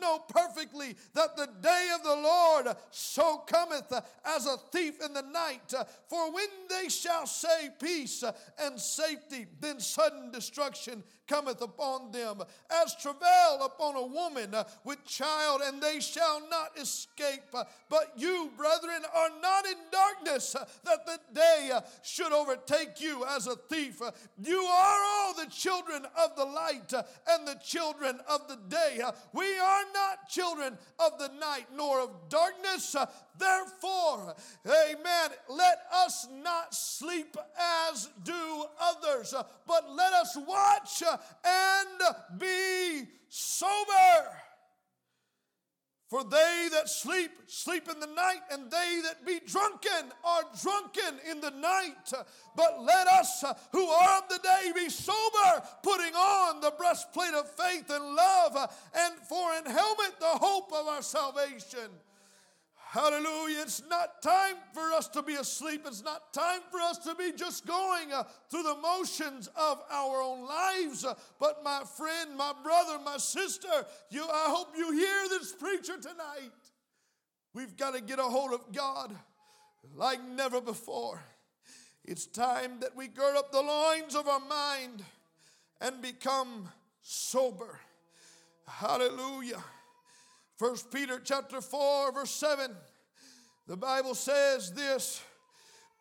[0.00, 5.00] know perfectly that the day of the Lord uh, so cometh uh, as a thief
[5.04, 5.74] in the night.
[5.76, 8.24] Uh, for when they shall say peace
[8.58, 12.42] and safety, then sudden destruction cometh upon them,
[12.82, 17.54] as travail upon a woman uh, with child, and they shall not escape.
[17.54, 21.70] Uh, but you, brethren, are not in darkness, uh, that the day
[22.02, 24.02] should overtake you as a thief.
[24.42, 26.92] You are all the children of the light
[27.28, 29.00] and the children of the day.
[29.04, 32.96] Uh, we are not children of the night nor of darkness.
[33.40, 34.34] Therefore,
[34.66, 37.36] amen, let us not sleep
[37.90, 39.34] as do others,
[39.66, 44.28] but let us watch and be sober.
[46.10, 51.20] For they that sleep, sleep in the night, and they that be drunken are drunken
[51.30, 52.12] in the night.
[52.56, 57.48] But let us who are of the day be sober, putting on the breastplate of
[57.48, 61.90] faith and love, and for an helmet the hope of our salvation.
[62.90, 63.62] Hallelujah.
[63.62, 65.82] It's not time for us to be asleep.
[65.86, 70.20] It's not time for us to be just going uh, through the motions of our
[70.20, 71.04] own lives.
[71.04, 73.68] Uh, but my friend, my brother, my sister,
[74.10, 76.50] you, I hope you hear this preacher tonight.
[77.54, 79.14] We've got to get a hold of God
[79.94, 81.22] like never before.
[82.04, 85.04] It's time that we gird up the loins of our mind
[85.80, 86.68] and become
[87.02, 87.78] sober.
[88.66, 89.62] Hallelujah.
[90.60, 92.76] First Peter chapter 4 verse 7
[93.66, 95.22] the Bible says this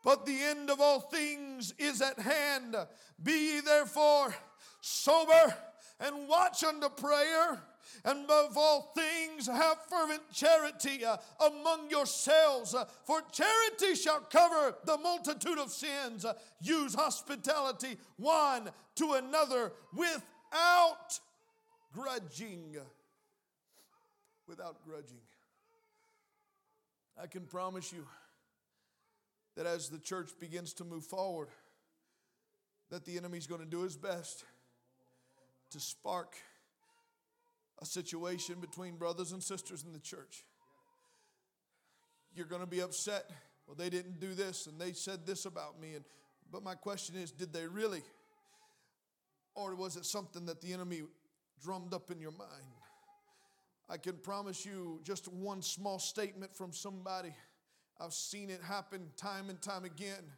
[0.04, 2.76] but the end of all things is at hand.
[3.24, 4.36] Be ye therefore
[4.82, 5.56] sober
[6.02, 7.64] and watch unto prayer
[8.04, 14.76] and above all things have fervent charity uh, among yourselves uh, for charity shall cover
[14.84, 16.26] the multitude of sins.
[16.26, 21.18] Uh, use hospitality one to another without
[21.94, 22.76] grudging
[24.50, 25.22] without grudging.
[27.22, 28.06] I can promise you
[29.56, 31.50] that as the church begins to move forward,
[32.90, 34.44] that the enemy's going to do his best
[35.72, 36.36] to spark
[37.82, 40.44] a situation between brothers and sisters in the church.
[42.34, 43.30] You're going to be upset.
[43.68, 46.04] Well, they didn't do this and they said this about me and
[46.52, 48.02] but my question is did they really
[49.54, 51.04] or was it something that the enemy
[51.62, 52.79] drummed up in your mind?
[53.90, 57.34] I can promise you just one small statement from somebody.
[58.00, 60.32] I've seen it happen time and time again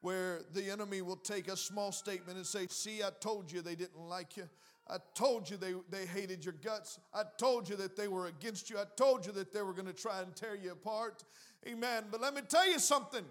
[0.00, 3.74] where the enemy will take a small statement and say, See, I told you they
[3.74, 4.48] didn't like you.
[4.90, 6.98] I told you they, they hated your guts.
[7.12, 8.78] I told you that they were against you.
[8.78, 11.24] I told you that they were going to try and tear you apart.
[11.66, 12.04] Amen.
[12.10, 13.24] But let me tell you something.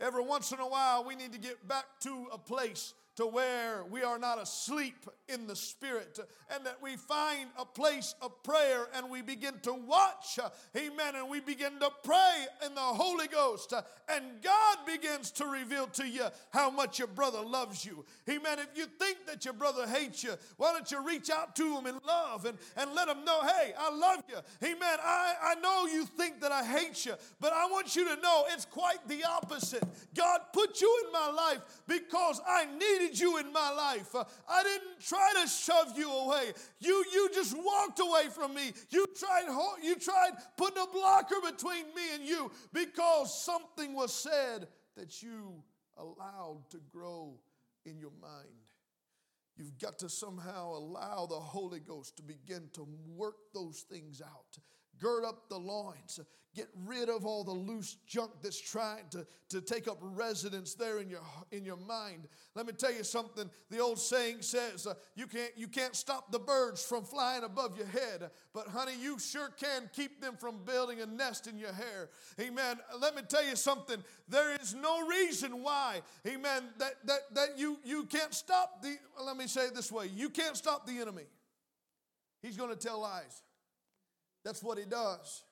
[0.00, 3.84] Every once in a while, we need to get back to a place to where
[3.90, 6.18] we are not asleep in the spirit
[6.54, 10.38] and that we find a place of prayer and we begin to watch
[10.76, 13.72] amen and we begin to pray in the holy ghost
[14.08, 18.04] and god begins to reveal to you how much your brother loves you.
[18.28, 18.58] Amen.
[18.58, 21.86] If you think that your brother hates you why don't you reach out to him
[21.86, 24.36] in love and, and let him know hey i love you.
[24.62, 24.98] Amen.
[25.02, 28.44] I, I know you think that i hate you but i want you to know
[28.52, 29.84] it's quite the opposite.
[30.16, 34.14] God put you in my life because i needed needed you in my life.
[34.14, 36.52] Uh, I didn't try to shove you away.
[36.80, 38.72] You, you just walked away from me.
[38.90, 39.46] You tried,
[39.82, 45.62] you tried putting a blocker between me and you because something was said that you
[45.96, 47.34] allowed to grow
[47.84, 48.48] in your mind.
[49.56, 54.58] You've got to somehow allow the Holy Ghost to begin to work those things out.
[55.00, 56.20] Gird up the loins.
[56.54, 61.00] Get rid of all the loose junk that's trying to, to take up residence there
[61.00, 62.28] in your, in your mind.
[62.54, 63.50] Let me tell you something.
[63.70, 67.76] The old saying says, uh, you, can't, you can't stop the birds from flying above
[67.76, 71.72] your head, but honey, you sure can keep them from building a nest in your
[71.72, 72.10] hair.
[72.40, 72.76] Amen.
[73.00, 74.04] Let me tell you something.
[74.28, 79.36] There is no reason why, amen, that, that, that you, you can't stop the, let
[79.36, 81.24] me say it this way you can't stop the enemy.
[82.42, 83.42] He's going to tell lies.
[84.44, 85.44] That's what he does.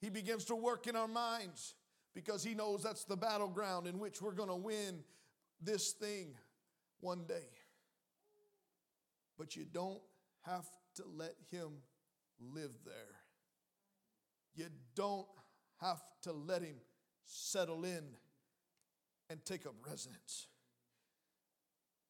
[0.00, 1.74] He begins to work in our minds
[2.14, 5.02] because he knows that's the battleground in which we're going to win
[5.60, 6.34] this thing
[7.00, 7.48] one day.
[9.38, 10.02] But you don't
[10.42, 11.70] have to let him
[12.54, 12.94] live there.
[14.54, 15.26] You don't
[15.80, 16.76] have to let him
[17.24, 18.04] settle in
[19.30, 20.48] and take up residence.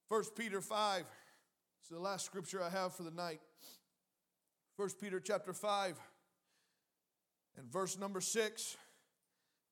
[0.09, 1.05] 1 Peter 5,
[1.81, 3.41] it's the last scripture I have for the night.
[4.83, 5.97] 1 Peter chapter 5
[7.57, 8.77] and verse number 6.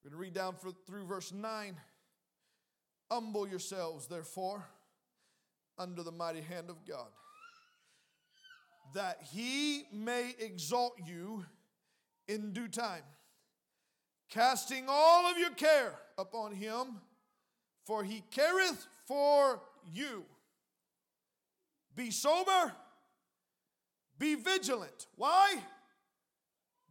[0.05, 1.77] We're going to read down for, through verse 9.
[3.11, 4.65] Humble yourselves, therefore,
[5.77, 7.09] under the mighty hand of God,
[8.95, 11.45] that he may exalt you
[12.29, 13.03] in due time,
[14.29, 17.01] casting all of your care upon him,
[17.85, 19.61] for he careth for
[19.93, 20.25] you.
[21.97, 22.73] Be sober,
[24.21, 25.09] be vigilant.
[25.16, 25.57] Why?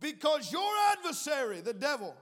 [0.01, 2.15] Because your adversary, the devil,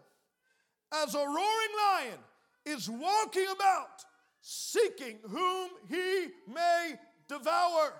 [0.93, 2.19] as a roaring lion,
[2.65, 4.03] is walking about
[4.41, 6.95] seeking whom he may
[7.27, 7.93] devour.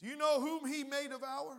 [0.00, 1.56] Do you know whom he may devour?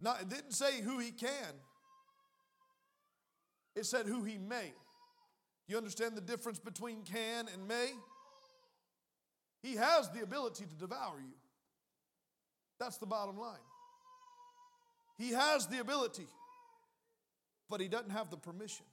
[0.00, 1.52] Not, it didn't say who he can,
[3.76, 4.72] it said who he may.
[5.68, 7.90] You understand the difference between can and may?
[9.62, 11.34] He has the ability to devour you.
[12.80, 13.60] That's the bottom line.
[15.18, 16.26] He has the ability,
[17.68, 18.86] but he doesn't have the permission.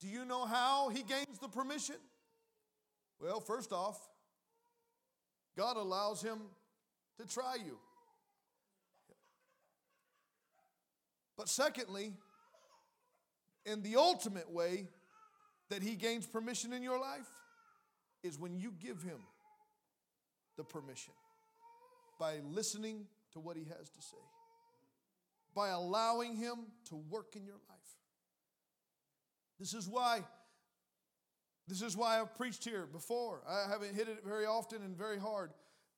[0.00, 1.96] Do you know how he gains the permission?
[3.18, 3.98] Well, first off,
[5.56, 6.40] God allows him
[7.18, 7.78] to try you.
[11.38, 12.12] But secondly,
[13.64, 14.88] in the ultimate way
[15.70, 17.30] that he gains permission in your life
[18.22, 19.18] is when you give him
[20.58, 21.14] the permission
[22.18, 24.16] by listening to what he has to say,
[25.54, 27.74] by allowing him to work in your life.
[29.58, 30.24] This is why.
[31.66, 33.42] This is why I've preached here before.
[33.48, 35.50] I haven't hit it very often and very hard,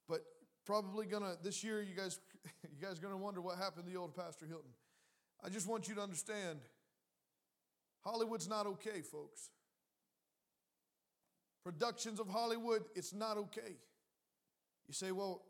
[0.09, 0.21] but
[0.65, 1.83] probably gonna this year.
[1.83, 2.21] You guys,
[2.63, 4.71] you guys gonna wonder what happened to the old Pastor Hilton.
[5.45, 6.61] I just want you to understand
[8.05, 9.51] Hollywood's not okay, folks.
[11.65, 13.77] Productions of Hollywood, it's not okay.
[14.87, 15.43] You say, well,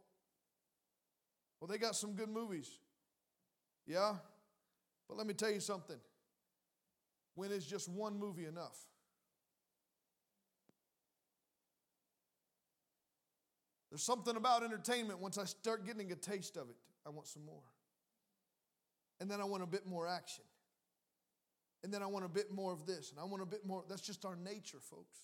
[1.61, 2.71] well, they got some good movies.
[3.87, 4.15] Yeah?
[5.09, 5.97] But let me tell you something.
[7.35, 8.79] When is just one movie enough?
[13.91, 16.77] There's something about entertainment, once I start getting a taste of it,
[17.07, 17.63] I want some more.
[19.21, 20.45] And then I want a bit more action.
[21.83, 23.11] And then I want a bit more of this.
[23.11, 23.85] And I want a bit more.
[23.89, 25.19] That's just our nature, folks.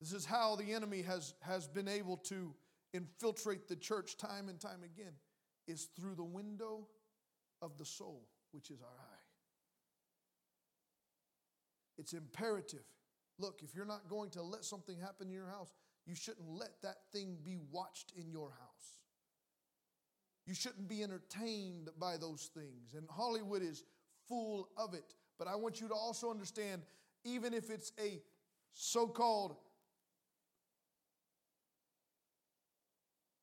[0.00, 2.54] This is how the enemy has, has been able to
[2.94, 5.12] infiltrate the church time and time again,
[5.66, 6.86] is through the window
[7.60, 9.24] of the soul, which is our eye.
[11.98, 12.84] It's imperative.
[13.38, 15.72] Look, if you're not going to let something happen in your house,
[16.06, 19.00] you shouldn't let that thing be watched in your house.
[20.46, 22.94] You shouldn't be entertained by those things.
[22.94, 23.82] And Hollywood is
[24.28, 25.14] full of it.
[25.38, 26.82] But I want you to also understand
[27.24, 28.20] even if it's a
[28.72, 29.56] so called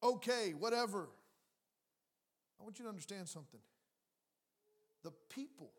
[0.04, 1.10] okay, whatever,
[2.60, 3.60] I want you to understand something.
[5.04, 5.72] The people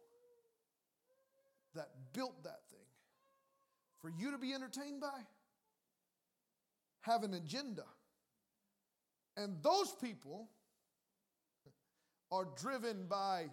[1.75, 2.79] that built that thing
[4.01, 5.21] for you to be entertained by
[7.03, 7.85] have an agenda.
[9.37, 10.49] And those people
[12.31, 13.47] are driven by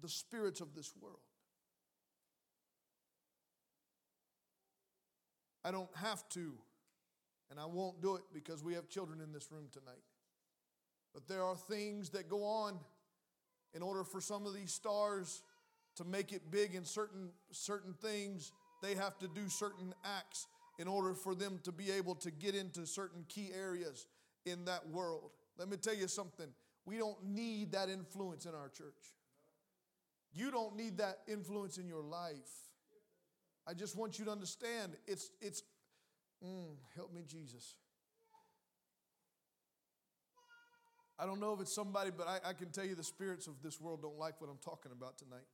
[0.00, 1.18] the spirits of this world.
[5.64, 6.54] I don't have to,
[7.50, 10.02] and I won't do it because we have children in this room tonight.
[11.12, 12.78] But there are things that go on
[13.74, 15.42] in order for some of these stars
[15.96, 20.46] to make it big in certain, certain things, they have to do certain acts
[20.78, 24.06] in order for them to be able to get into certain key areas
[24.46, 25.30] in that world.
[25.58, 26.46] Let me tell you something.
[26.86, 29.14] We don't need that influence in our church.
[30.32, 32.70] You don't need that influence in your life.
[33.66, 35.62] I just want you to understand it's, it's,
[36.44, 37.74] mm, help me, Jesus.
[41.18, 43.62] I don't know if it's somebody, but I, I can tell you the spirits of
[43.62, 45.46] this world don't like what I'm talking about tonight.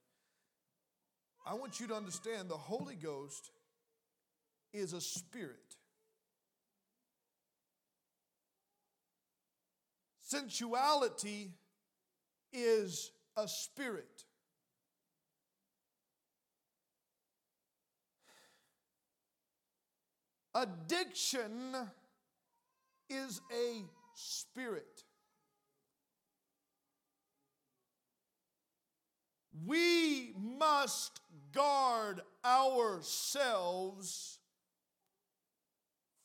[1.45, 3.51] I want you to understand the Holy Ghost
[4.73, 5.75] is a spirit.
[10.21, 11.53] Sensuality
[12.53, 14.26] is a spirit.
[20.57, 21.77] Addiction
[23.11, 23.83] is a
[24.15, 25.05] spirit.
[29.67, 31.21] We must
[31.53, 34.39] guard ourselves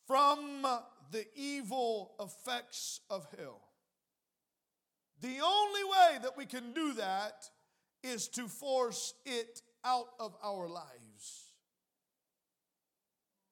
[0.08, 0.66] from
[1.12, 3.60] the evil effects of hell.
[5.20, 7.50] The only way that we can do that
[8.02, 11.51] is to force it out of our lives.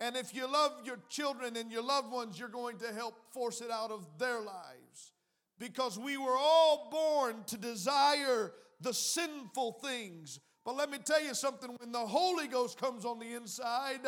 [0.01, 3.61] And if you love your children and your loved ones, you're going to help force
[3.61, 5.13] it out of their lives.
[5.57, 10.39] Because we were all born to desire the sinful things.
[10.63, 14.01] But let me tell you something when the Holy Ghost comes on the inside,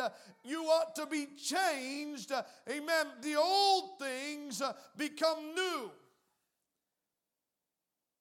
[0.44, 2.32] you ought to be changed.
[2.70, 3.06] Amen.
[3.20, 5.90] The old things uh, become new.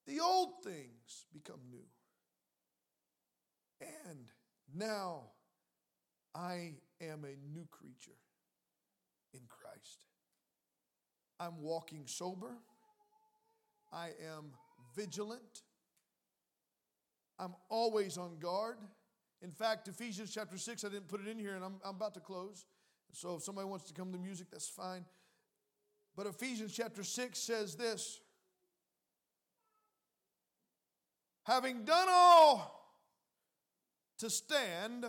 [0.08, 1.86] The old things become new.
[4.08, 4.28] And
[4.74, 5.24] now
[6.36, 8.18] I am a new creature
[9.34, 10.06] in Christ.
[11.40, 12.58] I'm walking sober.
[13.92, 14.52] I am
[14.96, 15.64] vigilant.
[17.40, 18.78] I'm always on guard.
[19.42, 22.14] In fact, Ephesians chapter 6, I didn't put it in here and I'm, I'm about
[22.14, 22.66] to close.
[23.14, 25.04] So if somebody wants to come to music, that's fine.
[26.16, 28.20] But Ephesians chapter 6 says this
[31.46, 32.96] Having done all
[34.20, 35.08] to stand,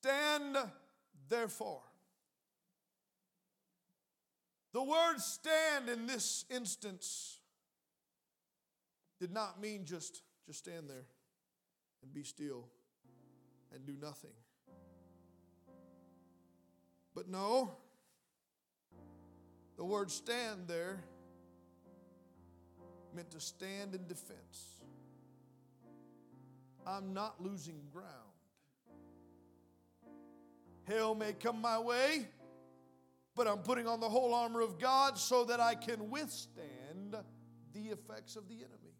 [0.00, 0.56] stand
[1.28, 1.82] therefore.
[4.72, 7.38] The word stand in this instance
[9.20, 11.06] did not mean just, just stand there
[12.02, 12.66] and be still
[13.72, 14.32] and do nothing.
[17.14, 17.70] But no,
[19.76, 21.04] the word stand there
[23.14, 24.80] meant to stand in defense.
[26.86, 28.08] I'm not losing ground.
[30.86, 32.26] Hell may come my way,
[33.34, 37.16] but I'm putting on the whole armor of God so that I can withstand
[37.72, 38.94] the effects of the enemy.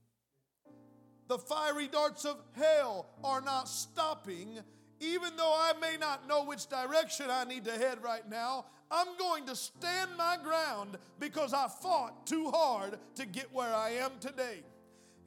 [1.29, 4.59] The fiery darts of hell are not stopping.
[5.01, 9.17] Even though I may not know which direction I need to head right now, I'm
[9.19, 14.13] going to stand my ground because I fought too hard to get where I am
[14.21, 14.63] today.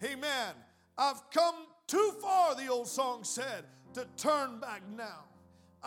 [0.03, 0.53] Amen.
[0.97, 1.55] I've come
[1.87, 5.26] too far, the old song said, to turn back now.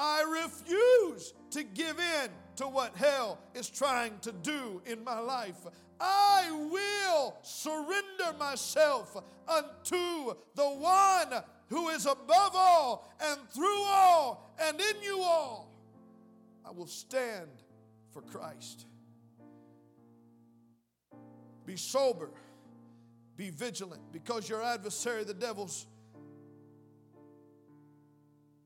[0.03, 5.59] I refuse to give in to what hell is trying to do in my life.
[6.01, 9.15] I will surrender myself
[9.47, 15.71] unto the one who is above all and through all and in you all.
[16.65, 17.51] I will stand
[18.11, 18.87] for Christ.
[21.67, 22.31] Be sober,
[23.37, 25.87] be vigilant, because your adversary, the devil's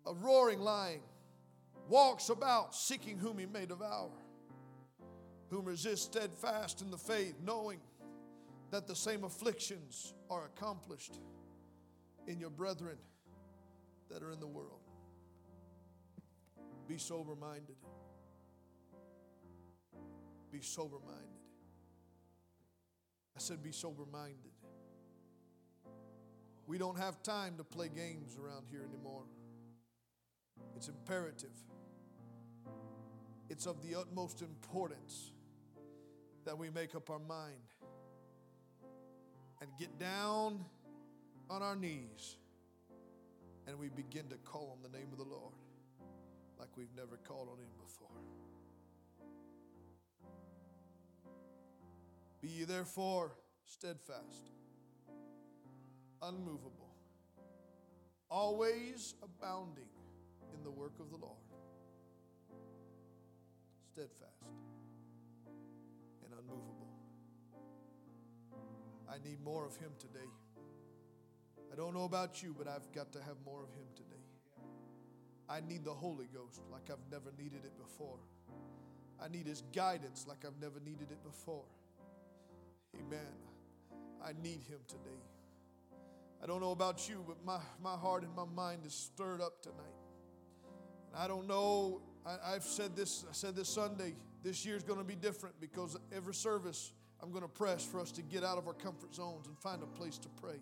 [0.06, 1.00] a roaring lion,
[1.88, 4.10] walks about seeking whom he may devour
[5.54, 7.78] whom resist steadfast in the faith, knowing
[8.72, 11.20] that the same afflictions are accomplished
[12.26, 12.96] in your brethren
[14.10, 14.80] that are in the world.
[16.88, 17.76] Be sober minded.
[20.50, 21.22] Be sober minded.
[23.36, 24.50] I said, be sober minded.
[26.66, 29.24] We don't have time to play games around here anymore.
[30.74, 31.50] It's imperative,
[33.50, 35.32] it's of the utmost importance
[36.44, 37.54] that we make up our mind
[39.60, 40.64] and get down
[41.50, 42.36] on our knees
[43.66, 45.54] and we begin to call on the name of the Lord
[46.58, 48.08] like we've never called on Him before.
[52.40, 53.32] Be ye therefore
[53.64, 54.50] steadfast,
[56.22, 56.94] unmovable,
[58.30, 59.88] always abounding
[60.54, 61.38] in the work of the Lord.
[63.94, 64.42] Steadfast.
[66.24, 66.88] And unmovable.
[69.08, 70.28] I need more of Him today.
[71.72, 74.24] I don't know about you, but I've got to have more of Him today.
[75.48, 78.18] I need the Holy Ghost like I've never needed it before.
[79.22, 81.66] I need His guidance like I've never needed it before.
[82.98, 83.32] Amen.
[84.20, 85.22] I need Him today.
[86.42, 89.62] I don't know about you, but my, my heart and my mind is stirred up
[89.62, 89.78] tonight.
[91.12, 94.98] And I don't know, I, have said this, I said this Sunday, this year's going
[94.98, 98.58] to be different because every service I'm going to press for us to get out
[98.58, 100.60] of our comfort zones and find a place to pray.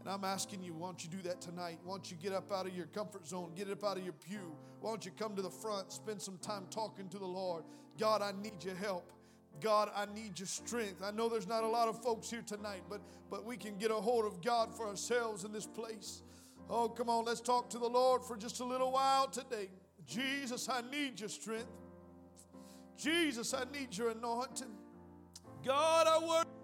[0.00, 1.78] And I'm asking you, why don't you do that tonight?
[1.84, 4.14] Why don't you get up out of your comfort zone, get up out of your
[4.14, 4.56] pew?
[4.80, 7.64] Why don't you come to the front, spend some time talking to the Lord?
[7.98, 9.12] God, I need your help.
[9.60, 11.02] God, I need your strength.
[11.04, 13.90] I know there's not a lot of folks here tonight, but, but we can get
[13.90, 16.22] a hold of God for ourselves in this place.
[16.70, 19.68] Oh, come on, let's talk to the Lord for just a little while today.
[20.10, 21.68] Jesus, I need your strength.
[22.96, 24.74] Jesus, I need your anointing.
[25.64, 26.59] God, I worship.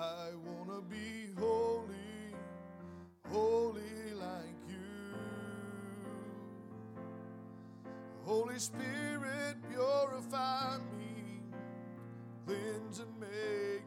[0.00, 2.36] I want to be holy,
[3.28, 4.76] holy like you.
[8.24, 11.40] Holy Spirit, purify me,
[12.46, 13.77] cleanse and make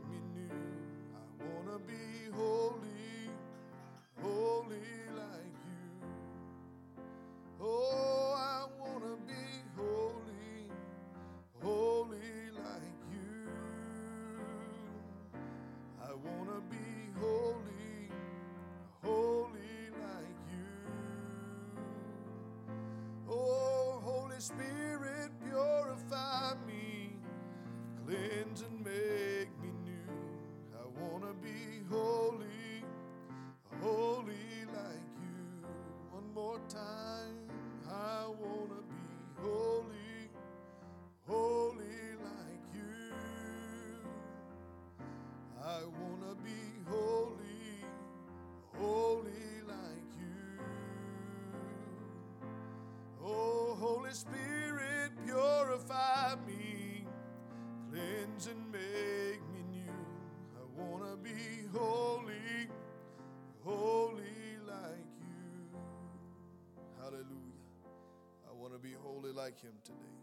[68.82, 70.18] be holy like Him today.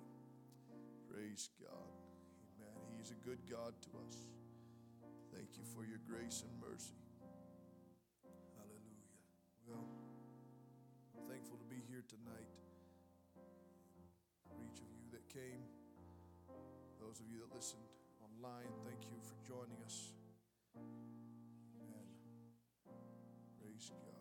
[1.07, 1.95] Praise God.
[2.59, 2.99] Amen.
[2.99, 4.27] He's a good God to us.
[5.31, 6.99] Thank you for your grace and mercy.
[8.59, 9.15] Hallelujah.
[9.63, 9.87] Well,
[11.15, 12.51] I'm thankful to be here tonight.
[14.43, 15.63] For each of you that came,
[16.99, 17.87] those of you that listened
[18.19, 20.11] online, thank you for joining us.
[20.75, 22.11] Amen.
[23.63, 24.19] Praise God.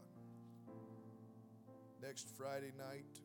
[2.05, 3.17] Next Friday night,